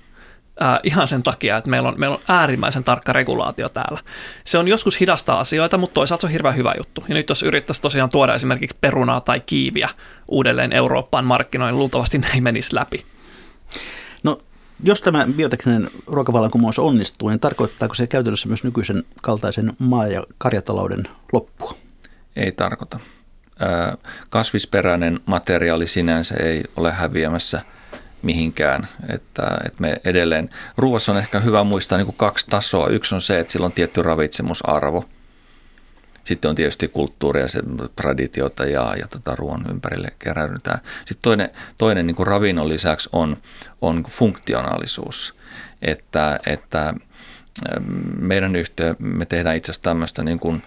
[0.62, 4.00] äh, ihan sen takia, että meillä on, meillä on äärimmäisen tarkka regulaatio täällä.
[4.44, 7.04] Se on joskus hidastaa asioita, mutta toisaalta se on hirveän hyvä juttu.
[7.08, 9.90] Ja nyt jos yrittäisi tosiaan tuoda esimerkiksi perunaa tai kiiviä
[10.28, 13.06] uudelleen Eurooppaan markkinoille, luultavasti ne ei menisi läpi.
[14.24, 14.38] No
[14.84, 21.04] Jos tämä biotekninen ruokavallankumous onnistuu, niin tarkoittaako se käytännössä myös nykyisen kaltaisen maa- ja karjatalouden
[21.34, 21.74] loppua?
[22.36, 23.00] Ei tarkoita.
[24.30, 27.62] Kasvisperäinen materiaali sinänsä ei ole häviämässä
[28.24, 28.88] mihinkään.
[29.10, 32.88] Että, että me edelleen, ruoassa on ehkä hyvä muistaa niin kuin kaksi tasoa.
[32.88, 35.06] Yksi on se, että sillä on tietty ravitsemusarvo–
[36.30, 37.60] sitten on tietysti kulttuuria, se
[37.96, 40.80] traditiota ja, ja tota ruoan ympärille keräydytään.
[41.00, 43.38] Sitten toinen, toinen niin kuin ravinnon lisäksi on,
[43.82, 45.36] on funktionaalisuus,
[45.82, 46.94] että, että
[48.20, 50.64] meidän yhteen me tehdään itse asiassa tämmöistä niin kuin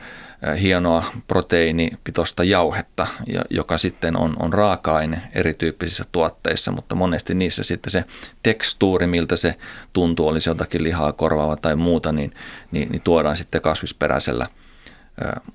[0.61, 3.07] hienoa proteiinipitoista jauhetta,
[3.51, 8.05] joka sitten on, on raaka-aine erityyppisissä tuotteissa, mutta monesti niissä sitten se
[8.43, 9.55] tekstuuri, miltä se
[9.93, 12.35] tuntuu, olisi jotakin lihaa korvaava tai muuta, niin,
[12.71, 14.47] niin, niin tuodaan sitten kasvisperäisellä–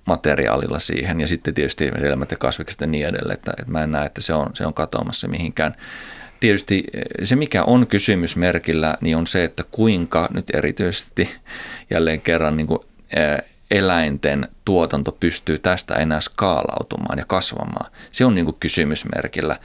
[0.06, 3.92] materiaalilla siihen ja sitten tietysti edelmät ja kasvikset ja niin edelleen, että, että mä en
[3.92, 5.76] näe, että se on, se on katoamassa mihinkään.
[6.40, 6.84] Tietysti
[7.24, 11.30] se, mikä on kysymysmerkillä, niin on se, että kuinka nyt erityisesti
[11.90, 12.80] jälleen kerran niin kuin
[13.72, 17.92] eläinten tuotanto pystyy tästä enää skaalautumaan ja kasvamaan.
[18.12, 19.56] Se on niin kuin kysymysmerkillä.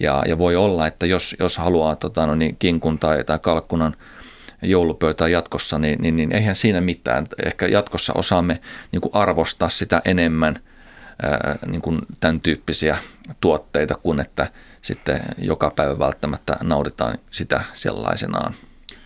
[0.00, 3.96] Ja, ja voi olla, että jos, jos haluaa tota, no niin, kinkun tai, tai kalkkunan–
[4.62, 7.26] joulupöytää jatkossa, niin, niin, niin eihän siinä mitään.
[7.44, 8.60] Ehkä jatkossa osaamme
[8.92, 10.56] niin kuin arvostaa sitä enemmän
[11.22, 12.96] ää, niin kuin tämän tyyppisiä
[13.40, 14.46] tuotteita, kuin että
[14.82, 18.54] sitten joka päivä välttämättä nauditaan sitä sellaisenaan.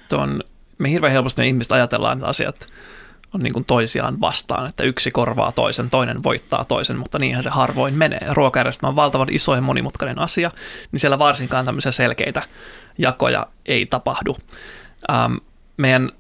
[0.09, 0.43] Tuon,
[0.79, 2.69] me hirveän helposti ihmiset ajatellaan, asiat
[3.35, 7.51] on niin kuin toisiaan vastaan, että yksi korvaa toisen, toinen voittaa toisen, mutta niinhän se
[7.51, 8.27] harvoin menee.
[8.31, 10.51] Ruokajärjestelmä on valtavan iso ja monimutkainen asia,
[10.93, 12.43] niin siellä varsinkaan tämmöisiä selkeitä
[12.99, 14.37] jakoja ei tapahdu
[15.11, 15.35] ähm,
[15.77, 16.11] meidän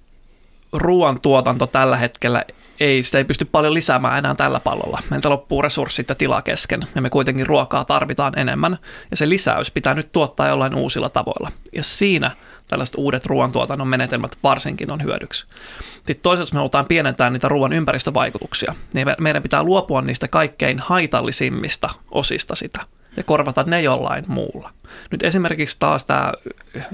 [0.72, 2.44] ruoantuotanto tällä hetkellä
[2.80, 5.02] ei, sitä ei pysty paljon lisäämään enää tällä pallolla.
[5.10, 8.78] Meiltä loppuu resurssit ja tila kesken, ja me kuitenkin ruokaa tarvitaan enemmän,
[9.10, 11.52] ja se lisäys pitää nyt tuottaa jollain uusilla tavoilla.
[11.72, 12.30] Ja siinä
[12.68, 15.46] tällaiset uudet ruoantuotannon menetelmät varsinkin on hyödyksi.
[15.94, 21.90] Sitten toisaalta me halutaan pienentää niitä ruoan ympäristövaikutuksia, niin meidän pitää luopua niistä kaikkein haitallisimmista
[22.10, 22.80] osista sitä
[23.16, 24.70] ja korvata ne jollain muulla.
[25.10, 26.32] Nyt esimerkiksi taas tämä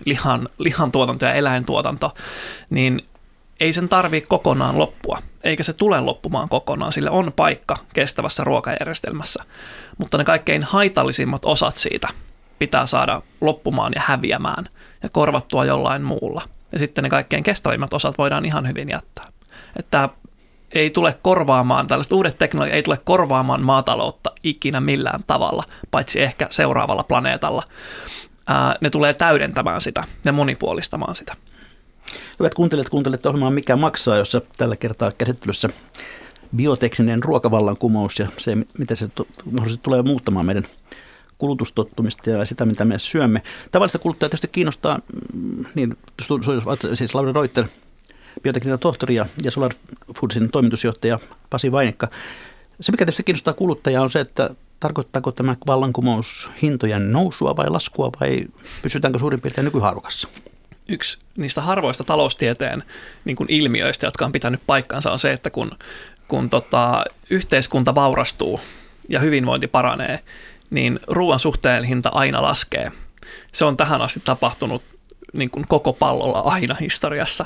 [0.04, 2.14] lihan, lihantuotanto ja eläintuotanto,
[2.70, 3.00] niin
[3.61, 9.44] ei sen tarvitse kokonaan loppua, eikä se tule loppumaan kokonaan, sillä on paikka kestävässä ruokajärjestelmässä.
[9.98, 12.09] Mutta ne kaikkein haitallisimmat osat siitä
[12.59, 14.68] pitää saada loppumaan ja häviämään
[15.02, 16.42] ja korvattua jollain muulla.
[16.72, 19.32] Ja sitten ne kaikkein kestävimmät osat voidaan ihan hyvin jättää.
[19.76, 20.08] Että
[20.72, 26.46] ei tule korvaamaan, tällaiset uudet teknologiat ei tule korvaamaan maataloutta ikinä millään tavalla, paitsi ehkä
[26.50, 27.62] seuraavalla planeetalla.
[28.46, 31.36] Ää, ne tulee täydentämään sitä ja monipuolistamaan sitä.
[32.38, 35.68] Hyvät kuuntelijat, kuuntelette ohjelmaa Mikä maksaa, jossa tällä kertaa käsittelyssä
[36.56, 39.08] biotekninen ruokavallankumous ja se, miten se
[39.44, 40.66] mahdollisesti tulee muuttamaan meidän
[41.40, 43.42] kulutustottumista ja sitä, mitä me syömme.
[43.70, 45.00] Tavallista kuluttajaa tietysti kiinnostaa,
[45.35, 45.96] mm, niin,
[46.94, 47.64] siis Laura Reuter,
[48.42, 49.74] biotekniikan tohtori ja, Solar
[50.20, 51.18] Foodsin toimitusjohtaja
[51.50, 52.09] Pasi Vainikka.
[52.81, 54.50] Se, mikä tietysti kiinnostaa kuluttajaa, on se, että
[54.81, 58.44] tarkoittaako tämä vallankumous hintojen nousua vai laskua vai
[58.83, 60.29] pysytäänkö suurin piirtein nykyhaarukassa?
[60.88, 62.83] Yksi niistä harvoista taloustieteen
[63.24, 65.70] niin kuin ilmiöistä, jotka on pitänyt paikkansa, on se, että kun,
[66.29, 68.61] kun tota, yhteiskunta vaurastuu
[69.09, 70.20] ja hyvinvointi paranee,
[70.70, 72.87] niin ruoan suhteen hinta aina laskee.
[73.52, 74.83] Se on tähän asti tapahtunut
[75.33, 77.44] niin kuin koko pallolla aina historiassa.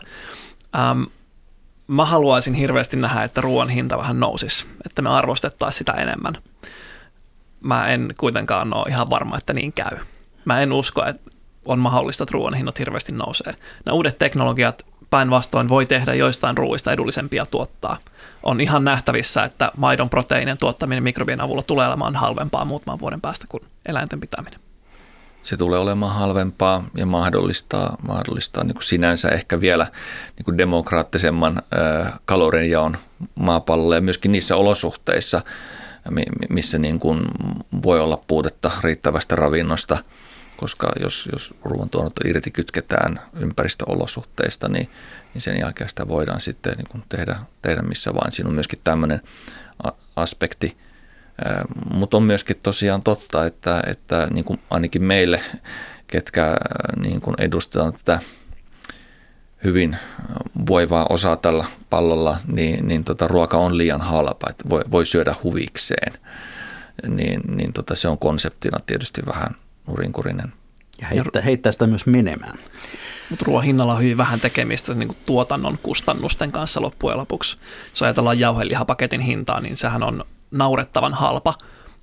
[0.79, 1.03] Ähm,
[1.87, 6.35] mä haluaisin hirveästi nähdä, että ruoan hinta vähän nousisi, että me arvostettaisiin sitä enemmän.
[7.61, 9.99] Mä en kuitenkaan ole ihan varma, että niin käy.
[10.45, 11.31] Mä en usko, että
[11.65, 13.55] on mahdollista, että ruoan hinnat hirveästi nousee.
[13.85, 17.99] Nämä uudet teknologiat päinvastoin voi tehdä joistain ruuista edullisempia tuottaa.
[18.45, 23.47] On ihan nähtävissä, että maidon proteiinien tuottaminen mikrobien avulla tulee olemaan halvempaa muutaman vuoden päästä
[23.49, 24.61] kuin eläinten pitäminen.
[25.43, 29.87] Se tulee olemaan halvempaa ja mahdollistaa, mahdollistaa niin kuin sinänsä ehkä vielä
[30.37, 31.63] niin kuin demokraattisemman
[32.25, 32.97] kalorienjaon
[33.35, 35.43] maapallolle ja myöskin niissä olosuhteissa,
[36.49, 37.21] missä niin kuin
[37.83, 39.99] voi olla puutetta riittävästä ravinnosta,
[40.57, 44.89] koska jos, jos ruoantuotanto irti kytketään ympäristöolosuhteista, niin,
[45.35, 48.33] niin sen jälkeen sitä voidaan sitten niin kuin tehdä, tehdä missä vain.
[48.33, 49.21] Siinä on myöskin tämmöinen
[50.17, 50.77] aspekti–
[51.95, 55.41] mutta on myöskin tosiaan totta, että, että niin kuin ainakin meille,
[56.07, 56.57] ketkä
[57.01, 58.19] niin kuin edustetaan tätä
[59.65, 59.97] hyvin
[60.69, 65.35] voivaa osaa tällä pallolla, niin, niin tota, ruoka on liian halpa, että voi, voi syödä
[65.43, 66.13] huvikseen.
[67.09, 70.53] Niin, niin tota, se on konseptina tietysti vähän nurinkurinen.
[71.01, 72.59] Ja heittää, heittää sitä myös menemään.
[73.31, 77.57] Mutta ruoan hinnalla on hyvin vähän tekemistä niin kuin tuotannon kustannusten kanssa loppujen lopuksi.
[77.91, 81.55] Jos ajatellaan jauhelihapaketin hintaa, niin sehän on naurettavan halpa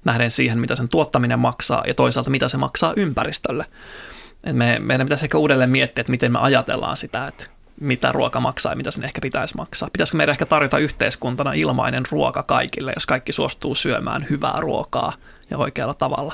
[0.06, 3.66] nähden siihen, mitä sen tuottaminen maksaa ja toisaalta mitä se maksaa ympäristölle.
[4.44, 7.46] Et me, meidän pitäisi ehkä uudelleen miettiä, että miten me ajatellaan sitä, että
[7.80, 9.90] mitä ruoka maksaa ja mitä sen ehkä pitäisi maksaa.
[9.94, 15.14] Pitäisikö meidän ehkä tarjota yhteiskuntana ilmainen ruoka kaikille, jos kaikki suostuu syömään hyvää ruokaa
[15.50, 16.34] ja oikealla tavalla?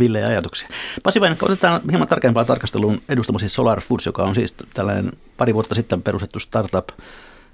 [0.00, 0.68] Ville ajatuksia.
[1.02, 5.74] Pasi Vainikka, otetaan hieman tarkempaa tarkasteluun edustamasi Solar Foods, joka on siis tällainen pari vuotta
[5.74, 6.88] sitten perustettu startup.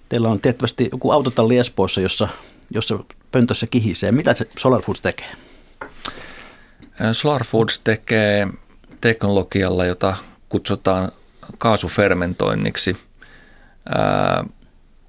[0.09, 2.29] Teillä on tiettävästi joku autotalli Espoossa, jossa,
[2.71, 2.99] jossa
[3.33, 4.13] pöntössä kihisee.
[4.13, 5.31] Mitä se Solar Foods tekee?
[7.13, 8.49] Solar Foods tekee
[9.01, 10.17] teknologialla, jota
[10.49, 11.13] kutsutaan
[11.59, 12.97] kaasufermentoinniksi.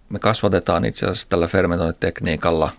[0.09, 2.69] Me kasvatetaan itse asiassa tällä fermentointitekniikalla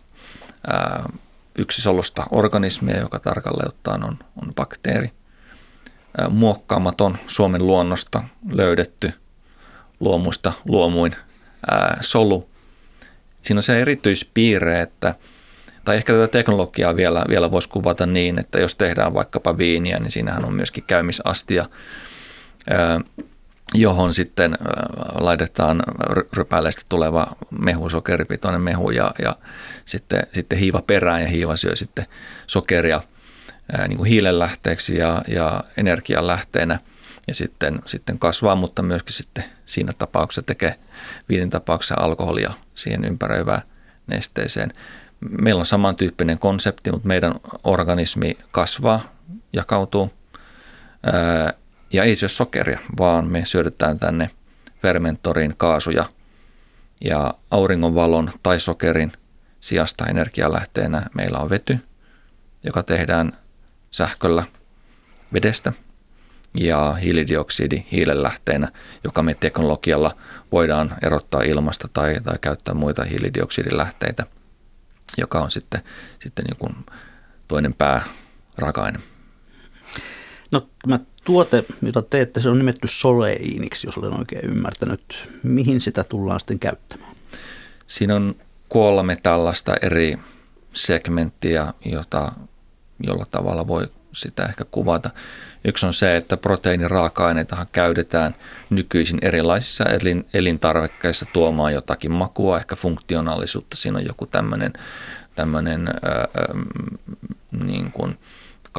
[1.59, 5.11] yksisolusta organismia, joka tarkalleen ottaen on, on bakteeri.
[6.31, 9.12] Muokkaamaton Suomen luonnosta löydetty
[10.01, 11.12] luomuista luomuin
[11.71, 12.49] ää, solu.
[13.42, 15.14] Siinä on se erityispiirre, että
[15.85, 20.11] tai ehkä tätä teknologiaa vielä, vielä voisi kuvata niin, että jos tehdään vaikkapa viiniä, niin
[20.11, 21.66] siinähän on myöskin käymisastia,
[22.71, 23.01] ää,
[23.74, 24.59] johon sitten
[25.14, 25.83] laitetaan
[26.33, 29.37] rypäleistä tuleva mehu, sokeripitoinen mehu ja, ja
[29.85, 32.07] sitten, sitten hiiva perään ja hiiva syö sitten
[32.46, 33.00] sokeria
[33.78, 36.78] ää, niin kuin hiilenlähteeksi ja, ja energianlähteenä
[37.28, 40.74] ja sitten, sitten kasvaa, mutta myöskin sitten siinä tapauksessa tekee
[41.28, 43.62] viinin tapauksessa alkoholia siihen ympäröivään
[44.07, 44.70] nesteeseen.
[45.40, 49.00] Meillä on samantyyppinen konsepti, mutta meidän organismi kasvaa,
[49.52, 50.11] jakautuu
[51.02, 51.52] ää,
[51.92, 54.31] ja ei syö sokeria, vaan me syödetään tänne
[54.83, 56.05] fermentoriin kaasuja
[57.01, 59.12] ja auringonvalon tai sokerin
[59.61, 61.79] sijasta energialähteenä meillä on vety,
[62.64, 63.33] joka tehdään
[63.90, 64.44] sähköllä
[65.33, 65.72] vedestä
[66.55, 68.68] ja hiilidioksidi hiilenlähteenä,
[69.05, 70.16] joka me teknologialla
[70.53, 74.27] voidaan erottaa ilmasta tai, tai käyttää muita hiilidioksidilähteitä,
[75.18, 75.81] joka on sitten,
[76.20, 76.77] sitten niin kuin
[77.48, 78.98] toinen pääraaka-aine.
[80.52, 85.28] No tämä tuote, jota teette, se on nimetty Soleiniksi, jos olen oikein ymmärtänyt.
[85.42, 87.14] Mihin sitä tullaan sitten käyttämään?
[87.87, 88.34] Siinä on
[88.68, 90.18] kolme tällaista eri
[90.72, 92.32] segmenttiä, jota,
[93.00, 95.11] jolla tavalla voi sitä ehkä kuvata.
[95.64, 98.34] Yksi on se, että proteiiniraaka-aineita käytetään
[98.70, 99.84] nykyisin erilaisissa
[100.34, 103.76] elintarvikkeissa tuomaan jotakin makua, ehkä funktionaalisuutta.
[103.76, 104.72] Siinä on joku tämmöinen,
[105.34, 106.28] tämmöinen ää,
[107.64, 108.18] niin kuin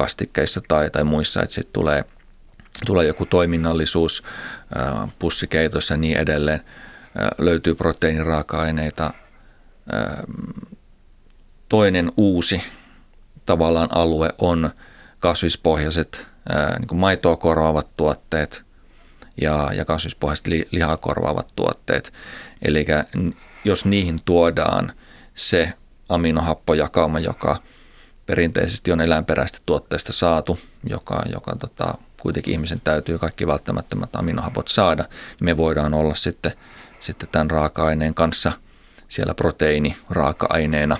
[0.00, 2.04] kastikkeissa tai, tai muissa, että sitten tulee,
[2.86, 4.22] tulee joku toiminnallisuus
[5.18, 6.60] pussikeitossa ja niin edelleen.
[7.38, 9.14] Löytyy proteiiniraaka-aineita.
[11.68, 12.62] Toinen uusi
[13.46, 14.70] tavallaan alue on
[15.18, 16.28] kasvispohjaiset
[16.78, 18.64] niin kuin maitoa korvaavat tuotteet
[19.40, 22.12] ja, ja kasvispohjaiset li, lihaa korvaavat tuotteet.
[22.62, 22.86] Eli
[23.64, 24.92] jos niihin tuodaan
[25.34, 25.72] se
[26.08, 27.56] aminohappojakauma, joka
[28.30, 35.02] perinteisesti on eläinperäistä tuotteista saatu, joka, joka tota, kuitenkin ihmisen täytyy kaikki välttämättömät aminohapot saada,
[35.02, 36.52] niin me voidaan olla sitten,
[37.00, 38.52] sitten tämän raaka-aineen kanssa
[39.08, 40.96] siellä proteiini raaka-aineena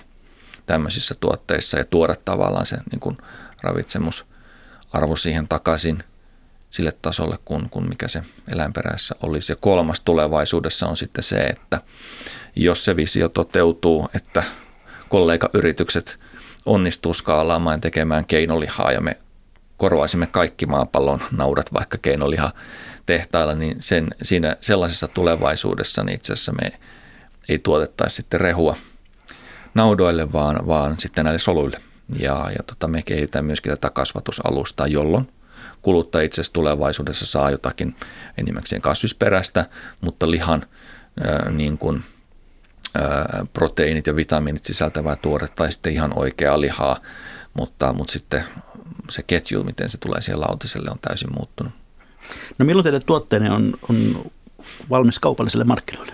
[0.66, 3.16] tämmöisissä tuotteissa ja tuoda tavallaan se niin kuin
[3.62, 6.04] ravitsemusarvo siihen takaisin
[6.70, 9.52] sille tasolle, kun, kun mikä se eläinperäisessä olisi.
[9.52, 11.80] Ja kolmas tulevaisuudessa on sitten se, että
[12.56, 14.42] jos se visio toteutuu, että
[15.08, 16.29] kollegayritykset
[16.66, 19.16] onnistuu skaalaamaan ja tekemään keinolihaa ja me
[19.76, 22.52] korvaisimme kaikki maapallon naudat vaikka keinoliha
[23.06, 26.78] tehtailla, niin sen, siinä sellaisessa tulevaisuudessa niin itse asiassa me
[27.48, 28.76] ei tuotettaisi sitten rehua
[29.74, 31.80] naudoille, vaan, vaan sitten näille soluille.
[32.18, 35.28] Ja, ja tota, me kehitetään myöskin tätä kasvatusalustaa, jolloin
[35.82, 37.96] kuluttaja itse asiassa tulevaisuudessa saa jotakin
[38.38, 39.66] enimmäkseen kasvisperäistä,
[40.00, 40.66] mutta lihan
[41.24, 42.04] ää, niin kuin,
[43.52, 46.96] proteiinit ja vitamiinit sisältävää tuoretta tai sitten ihan oikeaa lihaa,
[47.54, 48.44] mutta, mutta sitten
[49.10, 51.72] se ketju, miten se tulee siellä lautiselle, on täysin muuttunut.
[52.58, 54.24] No milloin teidän tuotteenne on, on
[54.90, 56.12] valmis kaupalliselle markkinoille?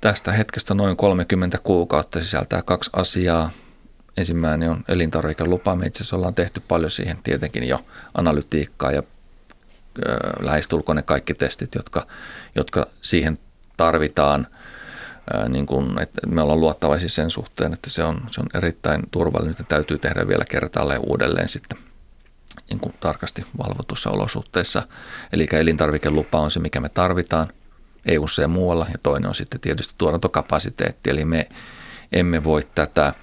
[0.00, 3.50] Tästä hetkestä noin 30 kuukautta sisältää kaksi asiaa.
[4.16, 5.76] Ensimmäinen on elintarvikelupa.
[5.76, 9.02] Me itse asiassa ollaan tehty paljon siihen tietenkin jo analytiikkaa ja
[10.40, 12.06] lähestulkoon ne kaikki testit, jotka,
[12.54, 13.38] jotka siihen
[13.76, 14.46] tarvitaan.
[15.48, 19.50] Niin kun, että me ollaan luottavaisia sen suhteen, että se on, se on erittäin turvallinen,
[19.50, 21.78] että täytyy tehdä vielä kertaalleen uudelleen sitten
[22.70, 24.82] niin kuin tarkasti valvotussa olosuhteissa.
[25.32, 27.48] Eli elintarvikelupa on se, mikä me tarvitaan
[28.06, 31.48] eu ja muualla, ja toinen on sitten tietysti tuotantokapasiteetti, eli me
[32.12, 33.12] emme voi tätä–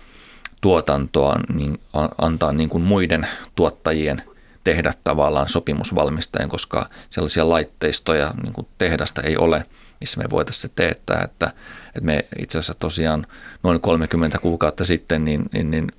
[0.63, 1.79] tuotantoa niin
[2.17, 4.23] antaa niin kuin muiden tuottajien
[4.63, 9.65] tehdä tavallaan sopimusvalmistajien, koska sellaisia laitteistoja niin kuin tehdasta ei ole,
[10.03, 11.45] missä me voitaisiin se teettää, että,
[11.87, 13.27] että me itse asiassa tosiaan
[13.63, 15.91] noin 30 kuukautta sitten niin, niin, niin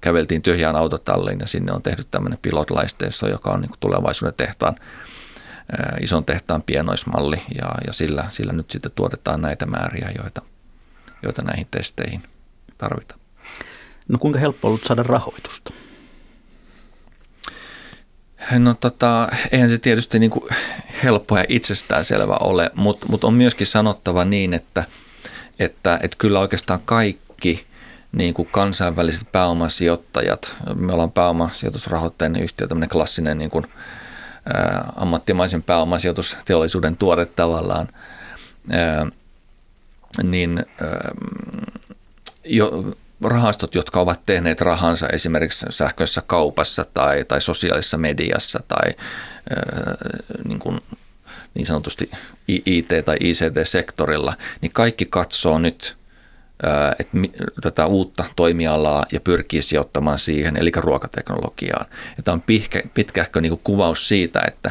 [0.00, 4.74] käveltiin tyhjään autotalliin ja sinne on tehty tämmöinen pilotlaisteisto, joka on niin tulevaisuuden tehtaan,
[6.00, 10.42] ison tehtaan pienoismalli ja, ja sillä, sillä nyt sitten tuotetaan näitä määriä, joita,
[11.22, 12.22] joita näihin testeihin
[12.78, 13.20] tarvitaan.
[14.08, 15.72] No kuinka helppo ollut saada rahoitusta?
[18.58, 20.44] No tota, eihän se tietysti niin kuin
[21.02, 24.84] helppo ja itsestäänselvä ole, mutta mut on myöskin sanottava niin, että,
[25.58, 27.66] että, että kyllä oikeastaan kaikki
[28.12, 33.66] niin kuin kansainväliset pääomasijoittajat, me ollaan pääomasijoitusrahoitteinen yhtiö, tämmöinen klassinen niin kuin,
[34.54, 37.88] ä, ammattimaisen pääomasijoitusteollisuuden tuote tavallaan,
[38.72, 39.06] ä,
[40.22, 40.64] niin ä,
[42.44, 42.94] jo,
[43.28, 48.90] rahastot, jotka ovat tehneet rahansa esimerkiksi sähköisessä kaupassa tai, tai sosiaalisessa mediassa tai
[49.50, 49.94] ää,
[50.44, 50.80] niin, kuin,
[51.54, 52.10] niin sanotusti
[52.48, 55.96] IT- tai ICT-sektorilla, niin kaikki katsoo nyt
[56.62, 57.18] ää, että
[57.60, 61.86] tätä uutta toimialaa ja pyrkii sijoittamaan siihen, eli ruokateknologiaan.
[62.16, 64.70] Ja tämä on pitkä, pitkähkö niin kuin kuvaus siitä, että,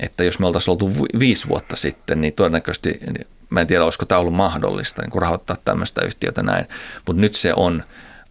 [0.00, 3.00] että jos me oltaisiin oltu viisi vuotta sitten, niin todennäköisesti
[3.52, 6.66] Mä en tiedä, olisiko tämä ollut mahdollista niin kuin rahoittaa tämmöistä yhtiötä näin,
[7.06, 7.82] mutta nyt se on,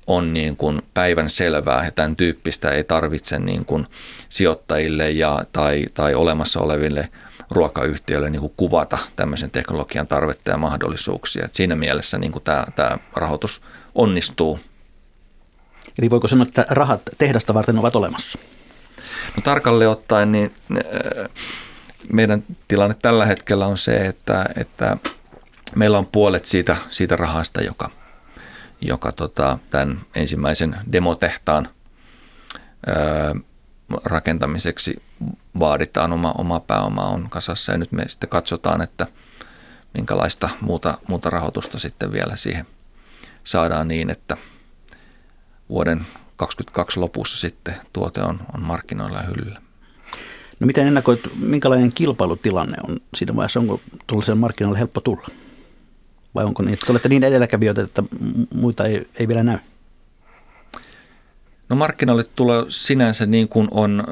[0.08, 3.88] on niin kuin päivän selvää ja tämän tyyppistä ei tarvitse niin kuin
[4.30, 7.10] sijoittajille ja, tai, tai olemassa oleville
[7.52, 11.46] ruokayhtiöille niin kuin kuvata tämmöisen teknologian tarvetta ja mahdollisuuksia.
[11.46, 13.62] Et siinä mielessä niin kuin tämä, tämä rahoitus
[13.96, 14.60] onnistuu.
[16.00, 18.40] Eli voiko sanoa, että rahat tehdasta varten ovat olemassa?
[19.36, 20.56] No tarkalleen ottaen, niin
[22.14, 24.98] meidän tilanne tällä hetkellä on se, että, että
[25.76, 27.90] meillä on puolet siitä, siitä rahasta, joka,
[28.82, 31.70] joka tota, tämän ensimmäisen demotehtaan
[32.88, 33.36] ää,
[34.04, 35.02] rakentamiseksi
[35.60, 39.08] vaaditaan oma, oma pääoma on kasassa ja nyt me sitten katsotaan, että
[39.94, 42.66] minkälaista muuta, muuta rahoitusta sitten vielä siihen
[43.44, 44.38] saadaan niin, että
[45.70, 49.62] vuoden 2022 lopussa sitten tuote on, on markkinoilla hyllyllä.
[50.62, 53.60] No miten ennakoit, minkälainen kilpailutilanne on siinä vaiheessa?
[53.60, 55.28] Onko tuollaiselle markkinoille helppo tulla?
[56.36, 58.04] Vai onko niin, että olette niin edelläkävijöitä, että
[58.56, 59.58] muita ei, ei vielä näy?
[61.70, 64.04] No markkinoille tulee sinänsä niin kuin on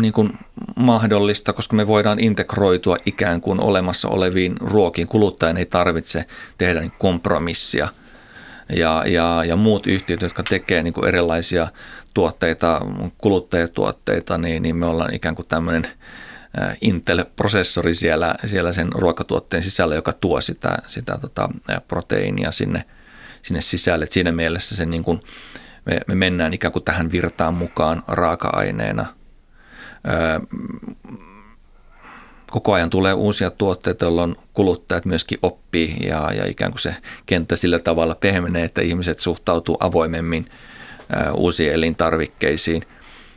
[0.00, 0.38] niin kuin
[0.76, 5.08] mahdollista, koska me voidaan integroitua ikään kuin olemassa oleviin ruokiin.
[5.08, 6.24] Kuluttajan ei tarvitse
[6.58, 7.88] tehdä niin kompromissia–
[8.72, 11.68] ja, ja, ja muut yhtiöt, jotka tekee niin kuin erilaisia
[12.14, 12.80] tuotteita,
[13.18, 15.86] kuluttajatuotteita, niin, niin me ollaan ikään kuin tämmöinen
[16.80, 21.48] Intel-prosessori siellä, siellä sen ruokatuotteen sisällä, joka tuo sitä, sitä tota,
[21.88, 22.84] proteiinia sinne,
[23.42, 24.04] sinne sisälle.
[24.04, 25.20] Et siinä mielessä se niin kuin,
[25.86, 29.06] me, me mennään ikään kuin tähän virtaan mukaan raaka-aineena
[32.50, 36.94] koko ajan tulee uusia tuotteita, jolloin kuluttajat myöskin oppii ja, ja ikään kuin se
[37.26, 40.46] kenttä sillä tavalla pehmenee, että ihmiset suhtautuu avoimemmin
[41.14, 42.82] ä, uusiin elintarvikkeisiin.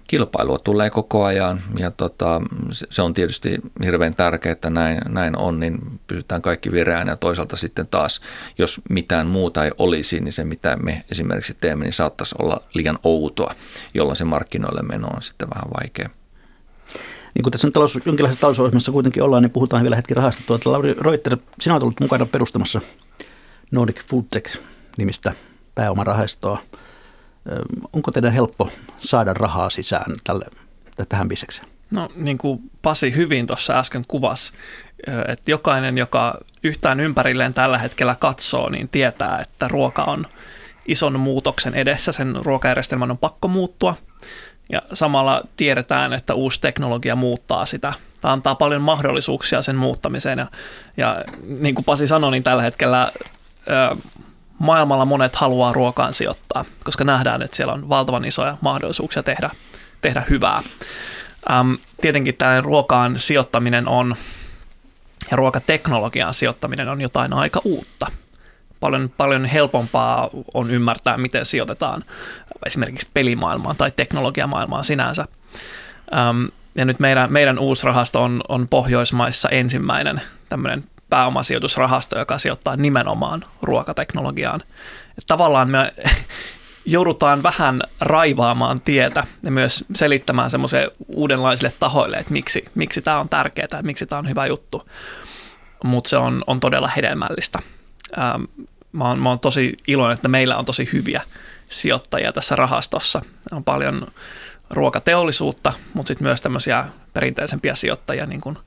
[0.07, 2.41] Kilpailua tulee koko ajan ja tota,
[2.72, 7.57] se on tietysti hirveän tärkeää, että näin, näin on, niin pysytään kaikki vireään ja toisaalta
[7.57, 8.22] sitten taas,
[8.57, 12.99] jos mitään muuta ei olisi, niin se mitä me esimerkiksi teemme, niin saattaisi olla liian
[13.03, 13.53] outoa,
[13.93, 16.22] jolloin se markkinoille meno on sitten vähän vaikea
[17.34, 20.44] niin kuin tässä on talous, jonkinlaisessa talousohjelmassa kuitenkin ollaan, niin puhutaan vielä hetki rahasta.
[20.48, 22.82] Tuota, Lauri Reuter, sinä olet ollut mukana perustamassa
[23.72, 25.34] Nordic Foodtech-nimistä
[25.76, 26.58] pääomarahastoa.
[27.96, 30.46] Onko teidän helppo saada rahaa sisään tälle,
[31.10, 31.68] tähän bisekseen?
[31.92, 34.54] No niin kuin Pasi hyvin tuossa äsken kuvasi,
[35.28, 40.28] että jokainen, joka yhtään ympärilleen tällä hetkellä katsoo, niin tietää, että ruoka on
[40.86, 43.96] ison muutoksen edessä, sen ruokajärjestelmän on pakko muuttua.
[44.72, 47.93] Ja samalla tiedetään, että uusi teknologia muuttaa sitä.
[48.22, 50.39] Tämä antaa paljon mahdollisuuksia sen muuttamiseen.
[50.39, 50.47] Ja,
[50.97, 51.24] ja
[51.59, 53.11] niin kuin Pasi sanoi, niin tällä hetkellä
[53.70, 53.95] ö,
[54.59, 59.49] maailmalla monet haluaa ruokaan sijoittaa, koska nähdään, että siellä on valtavan isoja mahdollisuuksia tehdä,
[60.01, 60.64] tehdä hyvää.
[61.51, 64.16] Öm, tietenkin tämä ruokaan sijoittaminen on
[65.32, 68.07] ja ruokateknologiaan sijoittaminen on jotain aika uutta–
[68.84, 72.03] paljon, paljon helpompaa on ymmärtää, miten sijoitetaan
[72.66, 75.26] esimerkiksi pelimaailmaan tai teknologiamaailmaan sinänsä.
[76.30, 82.76] Um, ja nyt meidän, meidän uusi rahasto on, on Pohjoismaissa ensimmäinen tämmöinen pääomasijoitusrahasto, joka sijoittaa
[82.76, 84.61] nimenomaan ruokateknologiaan.
[85.18, 85.91] Et tavallaan me
[86.86, 93.30] joudutaan vähän raivaamaan tietä ja myös selittämään semmoisille uudenlaisille tahoille, että miksi, miksi tämä on
[93.30, 94.89] tärkeää ja miksi tämä on hyvä juttu.
[95.84, 97.59] Mutta se on, on todella hedelmällistä.
[98.18, 98.43] Ähm,
[98.91, 101.22] mä oon, mä oon tosi iloinen, että meillä on tosi hyviä
[101.70, 103.22] sijoittajia tässä rahastossa.
[103.51, 104.07] On paljon
[104.70, 108.57] ruokateollisuutta, mutta sitten myös tämmöisiä perinteisempiä sijoittajia, niin kuin,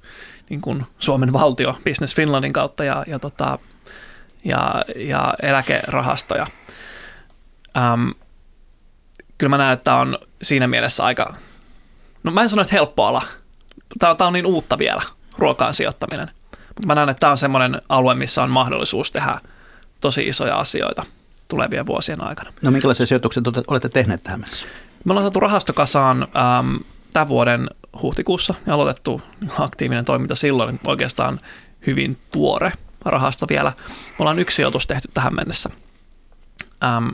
[0.50, 3.58] niin kuin Suomen valtio Business Finlandin kautta ja, ja, tota,
[4.44, 6.46] ja, ja eläkerahastoja.
[7.76, 8.08] Ähm,
[9.38, 11.34] kyllä mä näen, että tämä on siinä mielessä aika,
[12.22, 13.22] no mä en sano, että helppo ala.
[13.98, 15.02] Tämä, tämä on niin uutta vielä,
[15.38, 16.30] ruokaan sijoittaminen.
[16.68, 19.40] Mutta mä näen, että tämä on semmoinen alue, missä on mahdollisuus tehdä
[20.00, 21.04] tosi isoja asioita
[21.48, 22.52] tulevien vuosien aikana.
[22.62, 24.66] No minkälaisia sijoituksia olette tehneet tähän mennessä?
[25.04, 26.76] Me ollaan saatu rahastokasaan ähm,
[27.12, 27.68] tämän vuoden
[28.02, 29.22] huhtikuussa ja aloitettu
[29.58, 31.40] aktiivinen toiminta silloin, oikeastaan
[31.86, 32.72] hyvin tuore
[33.04, 33.72] rahasto vielä.
[33.88, 35.70] Me ollaan yksi sijoitus tehty tähän mennessä.
[36.84, 37.08] Ähm,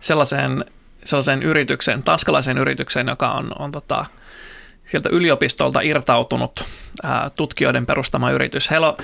[0.00, 0.64] sellaiseen,
[1.04, 4.06] sellaiseen yritykseen, tanskalaiseen yritykseen, joka on, on tota,
[4.86, 6.64] sieltä yliopistolta irtautunut
[7.02, 8.70] ää, tutkijoiden perustama yritys.
[8.70, 8.96] Heillä on,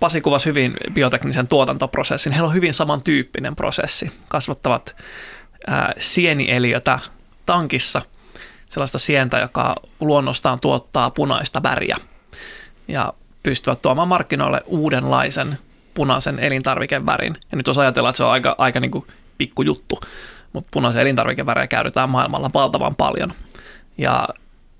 [0.00, 2.32] Pasi kuvasi hyvin bioteknisen tuotantoprosessin.
[2.32, 4.12] Heillä on hyvin samantyyppinen prosessi.
[4.28, 4.96] Kasvattavat
[5.66, 6.98] ää, sienieliötä
[7.46, 8.02] tankissa,
[8.68, 11.96] sellaista sientä, joka luonnostaan tuottaa punaista väriä.
[12.88, 13.12] Ja
[13.42, 15.58] pystyvät tuomaan markkinoille uudenlaisen
[15.94, 17.36] punaisen elintarvikevärin.
[17.52, 19.06] Ja nyt jos ajatellaan, että se on aika, aika niin kuin
[19.38, 20.00] pikkujuttu,
[20.52, 23.32] mutta punaisen elintarvikevärejä käytetään maailmalla valtavan paljon.
[23.98, 24.28] Ja,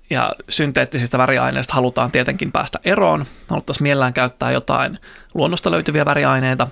[0.09, 3.25] ja synteettisistä väriaineista halutaan tietenkin päästä eroon.
[3.47, 4.99] Haluttaisiin mielellään käyttää jotain
[5.33, 6.67] luonnosta löytyviä väriaineita.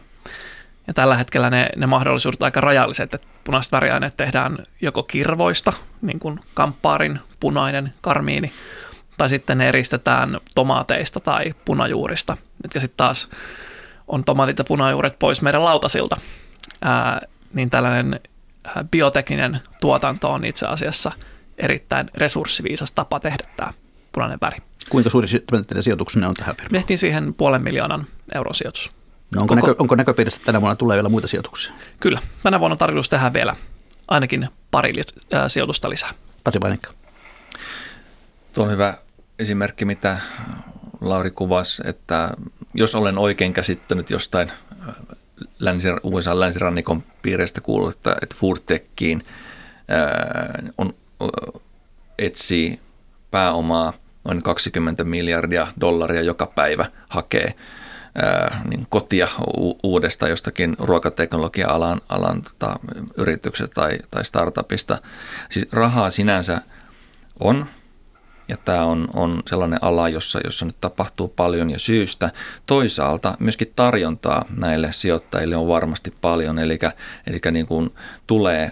[0.88, 6.20] Ja tällä hetkellä ne, ne mahdollisuudet aika rajalliset, että punaiset väriaineet tehdään joko kirvoista, niin
[6.20, 8.54] kuin kamppaarin punainen, karmiini,
[9.18, 13.30] tai sitten ne eristetään tomaateista tai punajuurista, mitkä sitten taas
[14.08, 16.18] on tomaatit ja punajuuret pois meidän lautasilta.
[16.82, 17.20] Ää,
[17.54, 18.20] niin tällainen
[18.92, 21.12] biotekninen tuotanto on itse asiassa
[21.62, 23.74] erittäin resurssiviisas tapa tehdä tämä
[24.12, 24.58] punainen väri.
[24.90, 26.72] Kuinka suuri teidän sijoituksenne on tähän firmaan?
[26.72, 28.92] Tehtiin siihen puolen miljoonan euron sijoitus.
[29.36, 29.68] No onko, Koko...
[29.68, 31.74] näkö, onko näköpiirissä, että tänä vuonna tulee vielä muita sijoituksia?
[32.00, 32.20] Kyllä.
[32.44, 33.56] Tänä vuonna on tarkoitus tehdä vielä
[34.08, 34.94] ainakin pari
[35.34, 36.14] äh, sijoitusta lisää.
[36.44, 36.92] Pasi Vainikka.
[38.54, 38.94] Tuo on hyvä
[39.40, 40.18] esimerkki, mitä
[41.02, 42.30] Lauri kuvasi, että
[42.74, 44.52] jos olen oikein käsittänyt jostain
[45.60, 49.26] länsi, USA länsirannikon piireistä kuullut, että, että Foodtechiin
[50.78, 50.94] on,
[52.20, 52.80] etsii
[53.32, 53.94] pääomaa
[54.24, 57.56] noin 20 miljardia dollaria joka päivä hakee
[58.70, 59.28] niin kotia
[59.84, 62.80] uudesta jostakin ruokateknologia-alan alan, tota,
[63.18, 64.98] yrityksestä tai, tai startupista.
[65.50, 66.62] Siis rahaa sinänsä
[67.40, 67.66] on,
[68.48, 72.32] ja tämä on, on sellainen ala, jossa, jossa nyt tapahtuu paljon ja syystä.
[72.66, 76.80] Toisaalta myöskin tarjontaa näille sijoittajille on varmasti paljon, eli,
[77.28, 77.94] eli niin kuin
[78.28, 78.72] tulee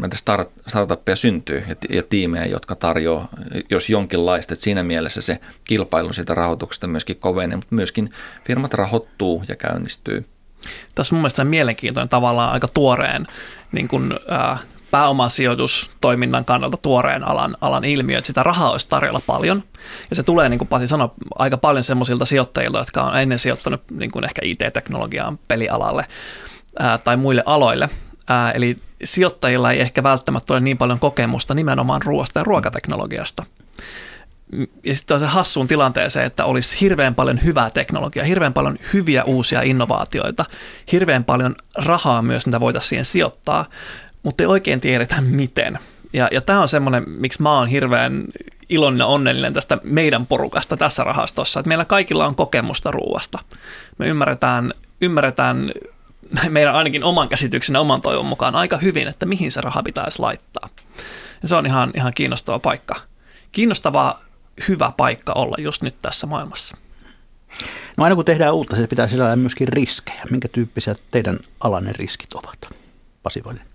[0.00, 3.28] näitä start, startuppeja syntyy ja, ja tiimejä, jotka tarjoaa,
[3.70, 8.10] jos jonkinlaista, että siinä mielessä se kilpailu siitä rahoituksesta myöskin kovenee, mutta myöskin
[8.44, 10.24] firmat rahoittuu ja käynnistyy.
[10.94, 13.26] Tässä on mun mielestä mielenkiintoinen tavallaan aika tuoreen
[13.72, 14.60] niin kuin, äh,
[14.94, 19.62] pääomasijoitustoiminnan kannalta tuoreen alan, alan ilmiö, että sitä rahaa olisi tarjolla paljon.
[20.10, 23.82] Ja se tulee, niin kuin Pasi sanoi, aika paljon semmoisilta sijoittajilta, jotka on ennen sijoittanut
[23.90, 26.06] niin kuin ehkä IT-teknologiaan, pelialalle
[26.78, 27.88] ää, tai muille aloille.
[28.28, 33.46] Ää, eli sijoittajilla ei ehkä välttämättä ole niin paljon kokemusta nimenomaan ruoasta ja ruokateknologiasta.
[34.84, 39.24] Ja sitten on se hassuun tilanteeseen, että olisi hirveän paljon hyvää teknologiaa, hirveän paljon hyviä
[39.24, 40.44] uusia innovaatioita,
[40.92, 43.64] hirveän paljon rahaa myös, mitä voitaisiin siihen sijoittaa,
[44.22, 45.78] mutta ei oikein tiedetä miten.
[46.12, 48.24] Ja, ja tämä on semmoinen, miksi mä oon hirveän
[48.68, 53.38] iloinen ja onnellinen tästä meidän porukasta tässä rahastossa, että meillä kaikilla on kokemusta ruuasta.
[53.98, 55.72] Me ymmärretään, ymmärretään
[56.48, 60.68] meidän ainakin oman käsityksen oman toivon mukaan aika hyvin, että mihin se raha pitäisi laittaa.
[61.42, 62.94] Ja se on ihan, ihan kiinnostava paikka.
[63.52, 64.20] Kiinnostava,
[64.68, 66.76] hyvä paikka olla just nyt tässä maailmassa.
[67.98, 70.22] No aina kun tehdään uutta, se pitää sisällä myöskin riskejä.
[70.30, 72.74] Minkä tyyppisiä teidän alanne riskit ovat?
[73.22, 73.73] Pasi Vainen.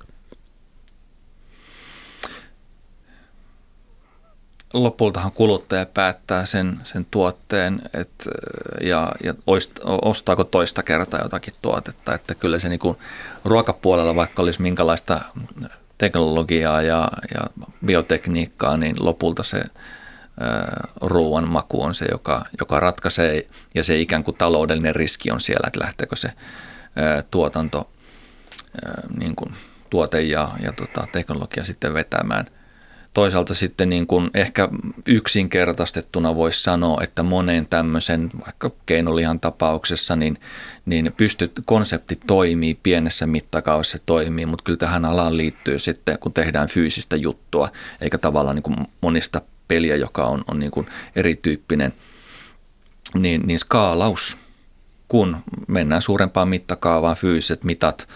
[4.74, 8.30] Lopultahan kuluttaja päättää sen, sen tuotteen et,
[8.82, 9.34] ja, ja
[9.86, 12.14] ostaako toista kertaa jotakin tuotetta.
[12.14, 12.98] Että kyllä se niin kuin
[13.46, 15.22] ruokapuolella, vaikka olisi minkälaista
[15.98, 19.64] teknologiaa ja, ja biotekniikkaa, niin lopulta se
[21.02, 25.68] ruoan maku on se, joka, joka ratkaisee ja se ikään kuin taloudellinen riski on siellä,
[25.68, 26.32] että lähteekö se
[27.32, 27.90] tuotanto,
[29.20, 29.54] niin kuin
[29.90, 32.46] tuote ja, ja tota, teknologia sitten vetämään–
[33.14, 34.70] toisaalta sitten niin kuin ehkä
[35.06, 40.40] yksinkertaistettuna voisi sanoa, että monen tämmöisen vaikka keinolihan tapauksessa, niin,
[40.86, 46.34] niin pystyt, konsepti toimii, pienessä mittakaavassa se toimii, mutta kyllä tähän alaan liittyy sitten, kun
[46.34, 47.70] tehdään fyysistä juttua,
[48.02, 51.94] eikä tavallaan niin kuin monista peliä, joka on, on niin kuin erityyppinen,
[53.14, 54.38] niin, niin skaalaus,
[55.08, 55.38] kun
[55.68, 58.08] mennään suurempaan mittakaavaan, fyysiset mitat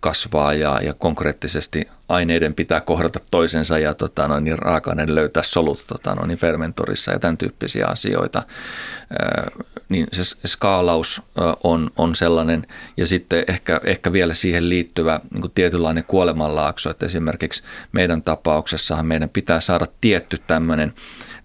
[0.00, 5.84] kasvaa ja, ja konkreettisesti aineiden pitää kohdata toisensa ja tota, no, niin raaka-aineiden löytää solut
[5.86, 8.42] tota, no, niin fermentorissa ja tämän tyyppisiä asioita.
[9.88, 11.22] niin se skaalaus
[11.64, 17.06] on, on sellainen ja sitten ehkä, ehkä vielä siihen liittyvä niin kuin tietynlainen kuolemanlaakso, että
[17.06, 20.94] esimerkiksi meidän tapauksessahan meidän pitää saada tietty tämmöinen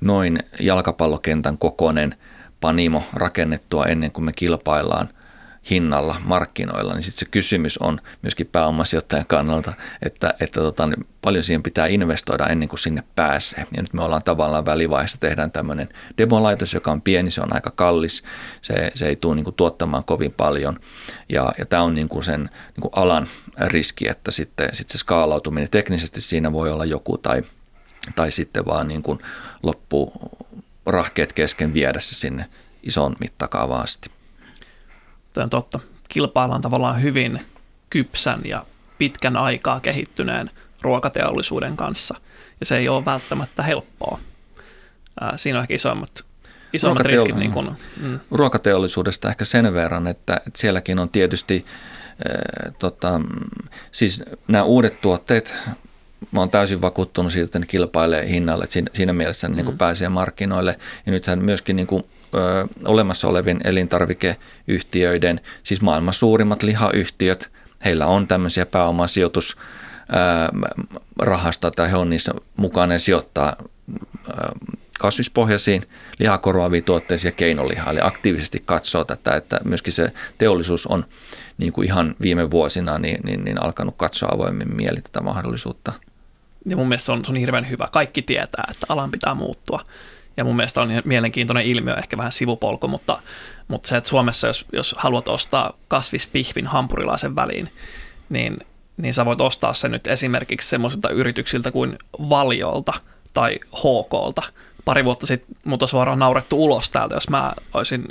[0.02, 2.16] noin jalkapallokentän kokoinen
[2.62, 5.10] panimo rakennettua ennen kuin me kilpaillaan–
[5.70, 11.44] hinnalla markkinoilla, niin sitten se kysymys on myöskin pääomasijoittajan kannalta, että, että tota, niin paljon
[11.44, 13.66] siihen pitää investoida ennen kuin sinne pääsee.
[13.76, 17.72] Ja nyt me ollaan tavallaan välivaiheessa, tehdään tämmöinen demolaitos, joka on pieni, se on aika
[17.76, 18.24] kallis,
[18.62, 20.80] se, se ei tule niin kuin tuottamaan kovin paljon.
[21.30, 23.28] Ja, ja tämä on niin kuin sen niin kuin alan
[23.68, 27.44] riski, että sitten, sitten se skaalautuminen teknisesti siinä voi olla joku tai,
[28.16, 29.20] tai sitten vaan niin kuin
[29.64, 30.14] loppu
[30.86, 32.46] rahkeet kesken viedä se sinne
[32.84, 34.23] ison mittakaavaan asti.
[35.34, 35.80] Tämä on totta.
[36.10, 37.40] Kilpaillaan tavallaan hyvin
[37.90, 38.66] kypsän ja
[38.98, 42.16] pitkän aikaa kehittyneen ruokateollisuuden kanssa,
[42.60, 44.20] ja se ei ole välttämättä helppoa.
[45.22, 46.24] Ää, siinä on ehkä isommat,
[46.74, 47.36] isommat riskit.
[47.36, 48.20] Niin kun, mm.
[48.32, 51.66] Ruokateollisuudesta ehkä sen verran, että, että sielläkin on tietysti
[52.10, 53.22] äh, tota,
[53.92, 55.56] siis nämä uudet tuotteet,
[56.32, 59.68] mä oon täysin vakuuttunut siitä, että ne kilpailee hinnalle, että siinä, siinä mielessä ne mm.
[59.68, 60.80] niin pääsee markkinoille.
[61.06, 62.04] Ja nythän myöskin niin kuin
[62.34, 67.52] ö, olemassa olevien elintarvikeyhtiöiden, siis maailman suurimmat lihayhtiöt,
[67.86, 69.58] heillä on tämmöisiä pääomasijoitus
[71.20, 73.56] rahasta tai he on niissä mukana sijoittaa
[75.00, 75.84] kasvispohjaisiin
[76.20, 77.92] lihakorvaaviin tuotteisiin ja keinolihaa.
[77.92, 81.06] Eli aktiivisesti katsoo tätä, että myöskin se teollisuus on
[81.58, 85.94] niin kuin ihan viime vuosina niin, niin, niin alkanut katsoa avoimin mieli tätä mahdollisuutta.
[86.66, 87.88] Ja mun mielestä se on, se on hirveän hyvä.
[87.92, 89.84] Kaikki tietää, että alan pitää muuttua.
[90.38, 93.22] Ja mun mielestä on mielenkiintoinen ilmiö, ehkä vähän sivupolku, mutta,
[93.68, 97.70] mutta se, että Suomessa, jos, jos haluat ostaa kasvispihvin hampurilaisen väliin,
[98.30, 98.58] niin,
[98.98, 101.98] niin sä voit ostaa sen nyt esimerkiksi semmoisilta yrityksiltä kuin
[102.30, 102.94] Valjolta
[103.34, 104.42] tai HKlta.
[104.86, 108.06] Pari vuotta sitten mut olisi varmaan naurettu ulos täältä, jos mä olisin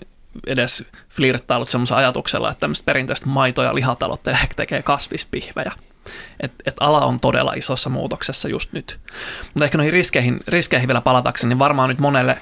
[0.46, 4.20] edes flirttailut semmoisen ajatuksella, että tämmöistä perinteistä maito- ja lihatalot
[4.56, 5.72] tekee kasvispihvejä.
[6.40, 9.00] Et, et ala on todella isossa muutoksessa just nyt.
[9.44, 12.40] Mutta ehkä noihin riskeihin, riskeihin vielä palatakseni, niin varmaan nyt monelle,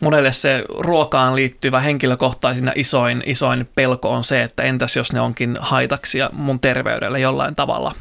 [0.00, 5.20] monelle se ruokaan liittyvä henkilökohtaisin ja isoin, isoin pelko on se, että entäs jos ne
[5.20, 7.94] onkin haitaksi ja mun terveydelle jollain tavalla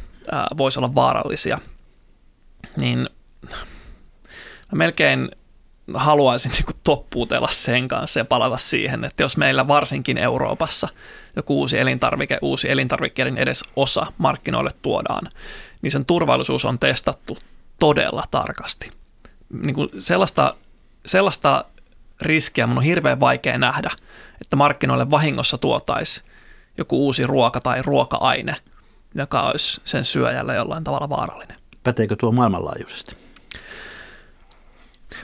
[0.58, 1.60] voisi olla vaarallisia.
[2.78, 3.10] Niin
[4.72, 5.32] melkein
[5.96, 10.88] haluaisin niin toppuutella sen kanssa ja palata siihen, että jos meillä varsinkin Euroopassa
[11.36, 15.28] joku uusi elintarvike, uusi elintarvikkeiden edes osa markkinoille tuodaan,
[15.82, 17.38] niin sen turvallisuus on testattu
[17.80, 18.92] todella tarkasti.
[19.64, 20.56] Niin kuin sellaista,
[21.06, 21.66] sellaista
[22.22, 23.92] riskiä mun on hirveän vaikea nähdä,
[24.42, 26.24] että markkinoille vahingossa tuotaisi
[26.78, 28.56] joku uusi ruoka tai ruoka-aine,
[29.16, 31.58] joka olisi sen syöjälle jollain tavalla vaarallinen.
[31.84, 33.16] Päteekö tuo maailmanlaajuisesti?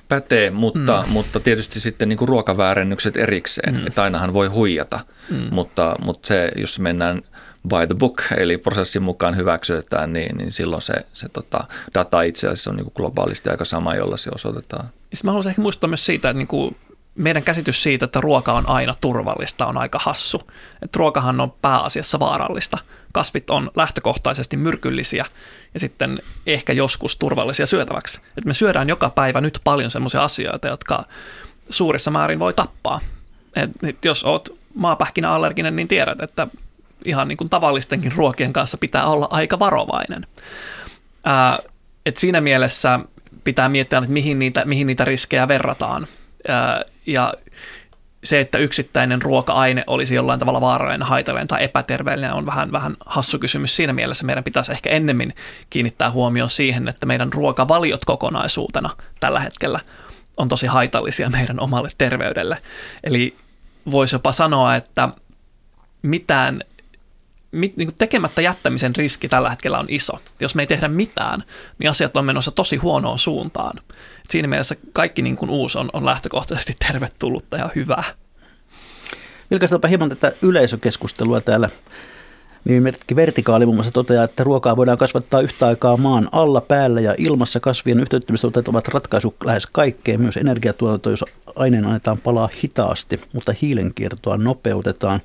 [0.07, 1.11] Pätee, mutta, mm.
[1.11, 3.87] mutta tietysti sitten niin kuin ruokaväärennykset erikseen, mm.
[3.87, 5.47] että ainahan voi huijata, mm.
[5.51, 7.21] mutta, mutta se, jos mennään
[7.67, 11.59] by the book, eli prosessin mukaan hyväksytetään, niin, niin silloin se, se tota,
[11.93, 14.85] data itse asiassa on niin kuin globaalisti aika sama, jolla se osoitetaan.
[15.13, 16.75] Siis mä haluaisin ehkä muistuttaa myös siitä, että niin kuin
[17.15, 20.41] meidän käsitys siitä, että ruoka on aina turvallista, on aika hassu.
[20.81, 22.77] Että ruokahan on pääasiassa vaarallista.
[23.13, 25.25] Kasvit on lähtökohtaisesti myrkyllisiä
[25.73, 28.21] ja sitten ehkä joskus turvallisia syötäväksi.
[28.37, 31.03] Et me syödään joka päivä nyt paljon sellaisia asioita, jotka
[31.69, 32.99] suurissa määrin voi tappaa.
[33.55, 36.47] Et, jos oot maapähkinäallerginen, niin tiedät, että
[37.05, 40.27] ihan niin kuin tavallistenkin ruokien kanssa pitää olla aika varovainen.
[41.23, 41.59] Ää,
[42.05, 42.99] et siinä mielessä
[43.43, 46.07] pitää miettiä, että mihin niitä, mihin niitä riskejä verrataan.
[46.47, 47.33] Ää, ja
[48.27, 53.39] se, että yksittäinen ruoka-aine olisi jollain tavalla vaarallinen, haitallinen tai epäterveellinen on vähän, vähän hassu
[53.39, 53.75] kysymys.
[53.75, 55.35] Siinä mielessä meidän pitäisi ehkä ennemmin
[55.69, 59.79] kiinnittää huomioon siihen, että meidän ruokavaliot kokonaisuutena tällä hetkellä
[60.37, 62.57] on tosi haitallisia meidän omalle terveydelle.
[63.03, 63.35] Eli
[63.91, 65.09] voisi jopa sanoa, että
[66.01, 66.63] mitään
[67.51, 70.19] mit, niin tekemättä jättämisen riski tällä hetkellä on iso.
[70.39, 71.43] Jos me ei tehdä mitään,
[71.79, 73.79] niin asiat on menossa tosi huonoon suuntaan.
[74.29, 78.03] Siinä mielessä kaikki niin kuin uusi on, on lähtökohtaisesti tervetullutta ja hyvää.
[79.51, 81.69] Vilkaistaanpa hieman tätä yleisökeskustelua täällä.
[82.65, 87.15] Nimimerkki Vertikaali muun muassa toteaa, että ruokaa voidaan kasvattaa yhtä aikaa maan alla, päällä ja
[87.17, 87.59] ilmassa.
[87.59, 91.25] Kasvien yhteyttämistuotteet ovat ratkaisu lähes kaikkeen, myös energiatuotanto, jos
[91.55, 95.19] aineen annetaan palaa hitaasti, mutta hiilenkiertoa nopeutetaan.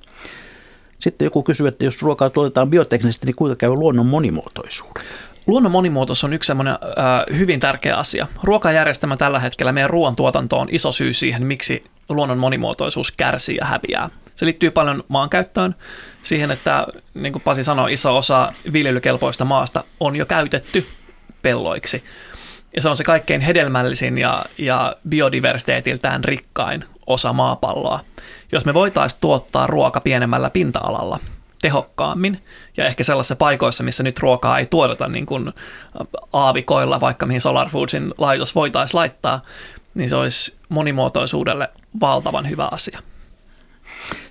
[0.98, 5.04] Sitten joku kysyy, että jos ruokaa tuotetaan bioteknisesti, niin kuinka käy luonnon monimuotoisuuden?
[5.46, 8.26] Luonnon monimuotoisuus on yksi semmoinen äh, hyvin tärkeä asia.
[8.42, 14.10] Ruokajärjestelmä tällä hetkellä, meidän ruoantuotanto on iso syy siihen, miksi luonnon monimuotoisuus kärsii ja häviää.
[14.34, 15.74] Se liittyy paljon maankäyttöön,
[16.22, 20.86] siihen, että niin kuin Pasi sanoi, iso osa viljelykelpoista maasta on jo käytetty
[21.42, 22.04] pelloiksi.
[22.76, 28.04] Ja se on se kaikkein hedelmällisin ja, ja biodiversiteetiltään rikkain osa maapalloa.
[28.52, 31.18] Jos me voitaisiin tuottaa ruoka pienemmällä pinta-alalla
[31.62, 32.42] tehokkaammin
[32.76, 35.52] ja ehkä sellaisissa paikoissa, missä nyt ruokaa ei tuoteta niin kuin
[36.32, 39.40] aavikoilla, vaikka mihin Solar Foodsin laitos voitaisiin laittaa,
[39.94, 41.68] niin se olisi monimuotoisuudelle
[42.00, 42.98] valtavan hyvä asia.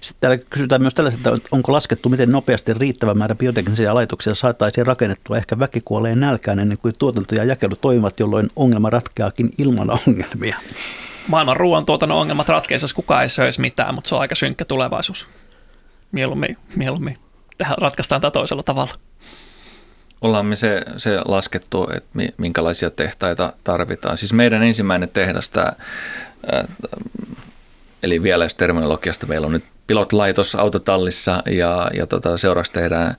[0.01, 4.87] Sitten täällä kysytään myös tällaista, että onko laskettu, miten nopeasti riittävä määrä bioteknisiä laitoksia saataisiin
[4.87, 10.57] rakennettua ehkä väkikuoleen nälkään ennen kuin tuotanto ja jakelu toimivat, jolloin ongelma ratkeakin ilman ongelmia.
[11.27, 15.27] Maailman ruoantuotannon ongelmat ratkeisivat, jos kukaan ei söisi mitään, mutta se on aika synkkä tulevaisuus.
[16.11, 17.17] Mieluummin, mieluummin
[17.57, 18.93] tähän ratkaistaan tämä toisella tavalla.
[20.21, 24.17] Ollaan me se, se laskettu, että minkälaisia tehtaita tarvitaan.
[24.17, 25.71] Siis meidän ensimmäinen tehdas, tämä,
[28.03, 33.15] eli vielä jos terminologiasta meillä on nyt pilotlaitos autotallissa ja, ja tota, seuraavaksi tehdään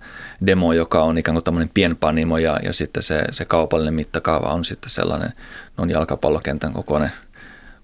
[0.47, 4.65] demo, joka on ikään kuin tämmöinen pienpanimo ja, ja sitten se, se kaupallinen mittakaava on
[4.65, 5.33] sitten sellainen
[5.77, 7.13] noin jalkapallokentän kokoinen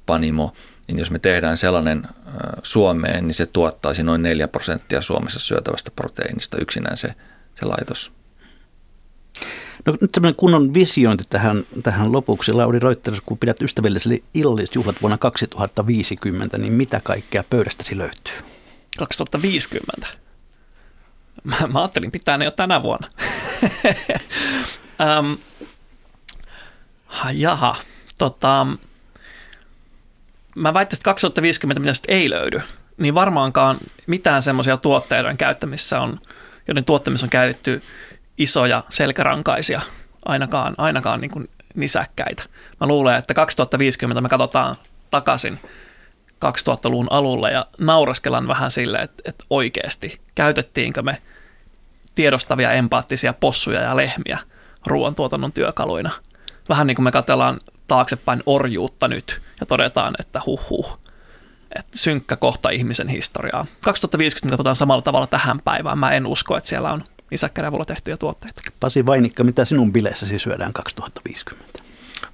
[0.06, 0.52] panimo.
[0.88, 2.08] Niin jos me tehdään sellainen
[2.62, 7.14] Suomeen, niin se tuottaisi noin 4 prosenttia Suomessa syötävästä proteiinista yksinään se,
[7.54, 8.12] se laitos.
[9.86, 12.52] No nyt semmoinen kunnon visiointi tähän, tähän lopuksi.
[12.52, 18.34] Lauri Reuters, kun pidät ystävälliselle illallisjuhlat vuonna 2050, niin mitä kaikkea pöydästäsi löytyy?
[18.98, 20.08] 2050?
[21.44, 23.08] Mä, mä ajattelin pitää ne jo tänä vuonna.
[25.20, 25.38] um,
[27.32, 27.76] jaha,
[28.18, 28.66] tota,
[30.54, 32.60] mä väittäisin, että 2050 mitä ei löydy,
[32.96, 36.20] niin varmaankaan mitään semmoisia tuotteiden käyttämissä on,
[36.68, 37.82] joiden tuottamisessa on käytetty
[38.38, 39.80] isoja selkärankaisia,
[40.24, 42.42] ainakaan, ainakaan niin kuin nisäkkäitä.
[42.80, 44.76] Mä luulen, että 2050 me katsotaan
[45.10, 45.58] takaisin
[46.44, 51.22] 2000-luvun alulle ja nauraskellaan vähän sille, että, että oikeasti käytettiinkö me
[52.14, 54.38] tiedostavia empaattisia possuja ja lehmiä
[54.86, 56.10] ruoantuotannon työkaluina.
[56.68, 60.98] Vähän niin kuin me katsellaan taaksepäin orjuutta nyt ja todetaan, että huh huh,
[61.76, 63.66] että synkkä kohta ihmisen historiaa.
[63.80, 65.98] 2050 katsotaan samalla tavalla tähän päivään.
[65.98, 68.62] Mä en usko, että siellä on nisäkkärävulla tehtyjä tuotteita.
[68.80, 71.80] Pasi Vainikka, mitä sinun bileissäsi syödään 2050?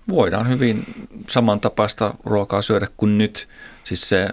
[0.08, 0.84] Voidaan hyvin
[1.28, 3.48] samantapaista ruokaa syödä kuin nyt.
[3.84, 4.28] Siis se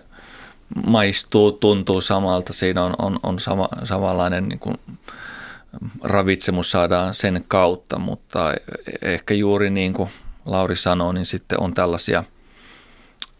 [0.88, 2.54] maistuu, tuntuu samalta.
[2.54, 4.78] Siinä on, on, on sama, samanlainen niin kuin
[6.04, 8.54] ravitsemus saadaan sen kautta, mutta
[9.02, 10.10] ehkä juuri niin kuin
[10.46, 12.24] Lauri sanoi, niin sitten on tällaisia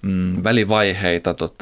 [0.02, 1.56] mm, välivaiheita tot,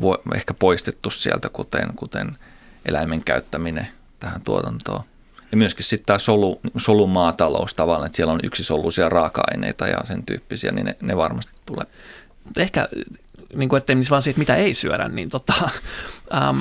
[0.00, 2.38] vo, ehkä poistettu sieltä, kuten, kuten
[2.84, 3.88] eläimen käyttäminen
[4.20, 5.02] tähän tuotantoon.
[5.50, 10.72] Ja myöskin sitten tämä solu, solumaatalous tavallaan, että siellä on yksisoluisia raaka-aineita ja sen tyyppisiä,
[10.72, 11.86] niin ne, ne varmasti tulee.
[12.56, 12.88] Ehkä,
[13.54, 15.54] niin kuin ettei vaan siitä, mitä ei syödä, niin tota,
[16.34, 16.58] ähm,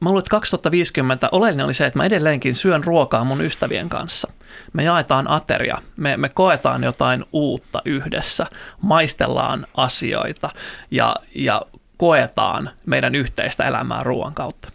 [0.00, 4.32] mä luulen, että 2050 oleellinen oli se, että mä edelleenkin syön ruokaa mun ystävien kanssa.
[4.72, 8.46] Me jaetaan ateria, me, me koetaan jotain uutta yhdessä,
[8.82, 10.50] maistellaan asioita
[10.90, 11.62] ja, ja
[11.96, 14.72] koetaan meidän yhteistä elämää ruoan kautta.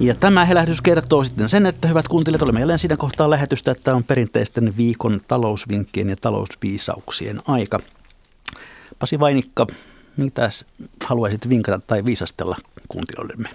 [0.00, 3.94] Ja tämä helähdys kertoo sitten sen, että hyvät kuuntelijat, olemme jälleen siinä kohtaa lähetystä, että
[3.94, 7.80] on perinteisten viikon talousvinkkien ja talousviisauksien aika.
[8.98, 9.66] Pasi Vainikka,
[10.16, 10.50] mitä
[11.04, 12.56] haluaisit vinkata tai viisastella
[12.88, 13.48] kuuntelijoillemme?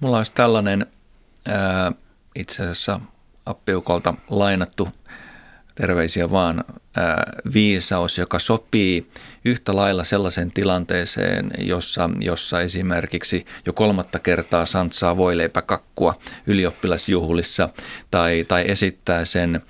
[0.00, 0.86] Mulla olisi tällainen
[2.34, 3.00] itse asiassa
[3.46, 4.88] appiukolta lainattu.
[5.74, 6.64] Terveisiä vaan,
[7.54, 9.10] viisaus, joka sopii
[9.44, 16.14] yhtä lailla sellaisen tilanteeseen, jossa, jossa esimerkiksi jo kolmatta kertaa santsaa voileipäkakkua
[16.46, 17.68] ylioppilasjuhlissa
[18.10, 19.60] tai, tai esittää sen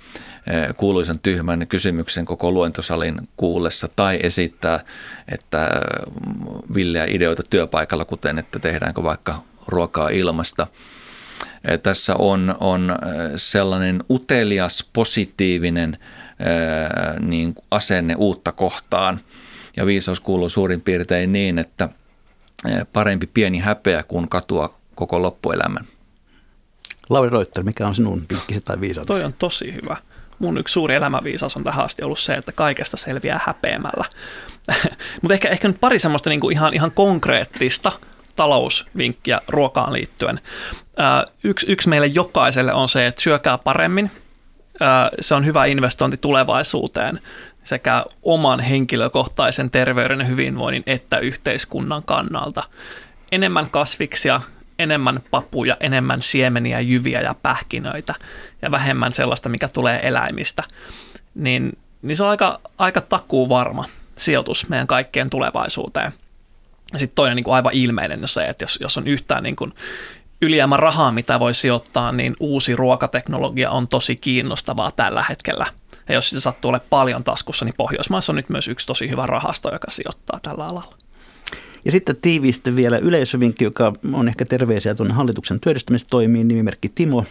[0.77, 4.79] kuuluisan tyhmän kysymyksen koko luentosalin kuullessa tai esittää,
[5.31, 5.69] että
[6.73, 10.67] villeä ideoita työpaikalla, kuten että tehdäänkö vaikka ruokaa ilmasta–
[11.83, 12.95] tässä on, on
[13.35, 15.97] sellainen utelias, positiivinen
[17.19, 19.19] niin asenne uutta kohtaan.
[19.77, 21.89] Ja viisaus kuuluu suurin piirtein niin, että
[22.93, 25.85] parempi pieni häpeä kuin katua koko loppuelämän.
[27.09, 29.19] Lauri Reuter, mikä on sinun vinkkisi tai viisautesi?
[29.19, 29.97] Toi on tosi hyvä.
[30.39, 34.05] Mun yksi suuri elämänviisaus on tähän asti ollut se, että kaikesta selviää häpeämällä.
[35.21, 37.91] Mutta ehkä, ehkä nyt pari semmoista niinku ihan, ihan konkreettista
[38.39, 40.39] talousvinkkiä ruokaan liittyen.
[41.43, 44.11] Yksi, yksi meille jokaiselle on se, että syökää paremmin.
[45.19, 47.21] Se on hyvä investointi tulevaisuuteen
[47.63, 52.63] sekä oman henkilökohtaisen terveyden ja hyvinvoinnin että yhteiskunnan kannalta.
[53.31, 54.41] Enemmän kasviksia,
[54.79, 58.15] enemmän papuja, enemmän siemeniä, jyviä ja pähkinöitä
[58.61, 60.63] ja vähemmän sellaista, mikä tulee eläimistä,
[61.35, 63.85] niin, niin se on aika, aika takuu varma
[64.15, 66.13] sijoitus meidän kaikkien tulevaisuuteen.
[66.97, 69.73] Sitten toinen niin kuin aivan ilmeinen on se, että jos, jos on yhtään niin kuin
[70.41, 75.65] ylijäämä rahaa, mitä voi sijoittaa, niin uusi ruokateknologia on tosi kiinnostavaa tällä hetkellä.
[76.09, 79.25] Ja jos sitä sattuu olemaan paljon taskussa, niin Pohjoismaissa on nyt myös yksi tosi hyvä
[79.25, 80.97] rahasto, joka sijoittaa tällä alalla.
[81.85, 87.25] Ja sitten tiiviisti vielä yleisövinkki, joka on ehkä terveisiä tuonne hallituksen työllistämistoimiin, nimimerkki Timo.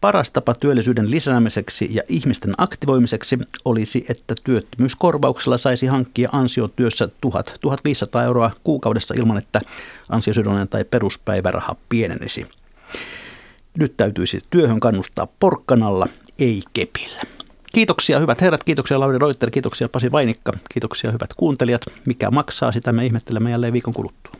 [0.00, 8.50] Paras tapa työllisyyden lisäämiseksi ja ihmisten aktivoimiseksi olisi, että työttömyyskorvauksella saisi hankkia ansiotyössä 1000-1500 euroa
[8.64, 9.60] kuukaudessa ilman, että
[10.08, 12.46] ansiosidonnainen tai peruspäiväraha pienenisi.
[13.78, 17.22] Nyt täytyisi työhön kannustaa porkkanalla, ei kepillä.
[17.72, 21.82] Kiitoksia hyvät herrat, kiitoksia Lauri Reuter, kiitoksia Pasi Vainikka, kiitoksia hyvät kuuntelijat.
[22.04, 24.39] Mikä maksaa, sitä me ihmettelemme jälleen viikon kuluttua.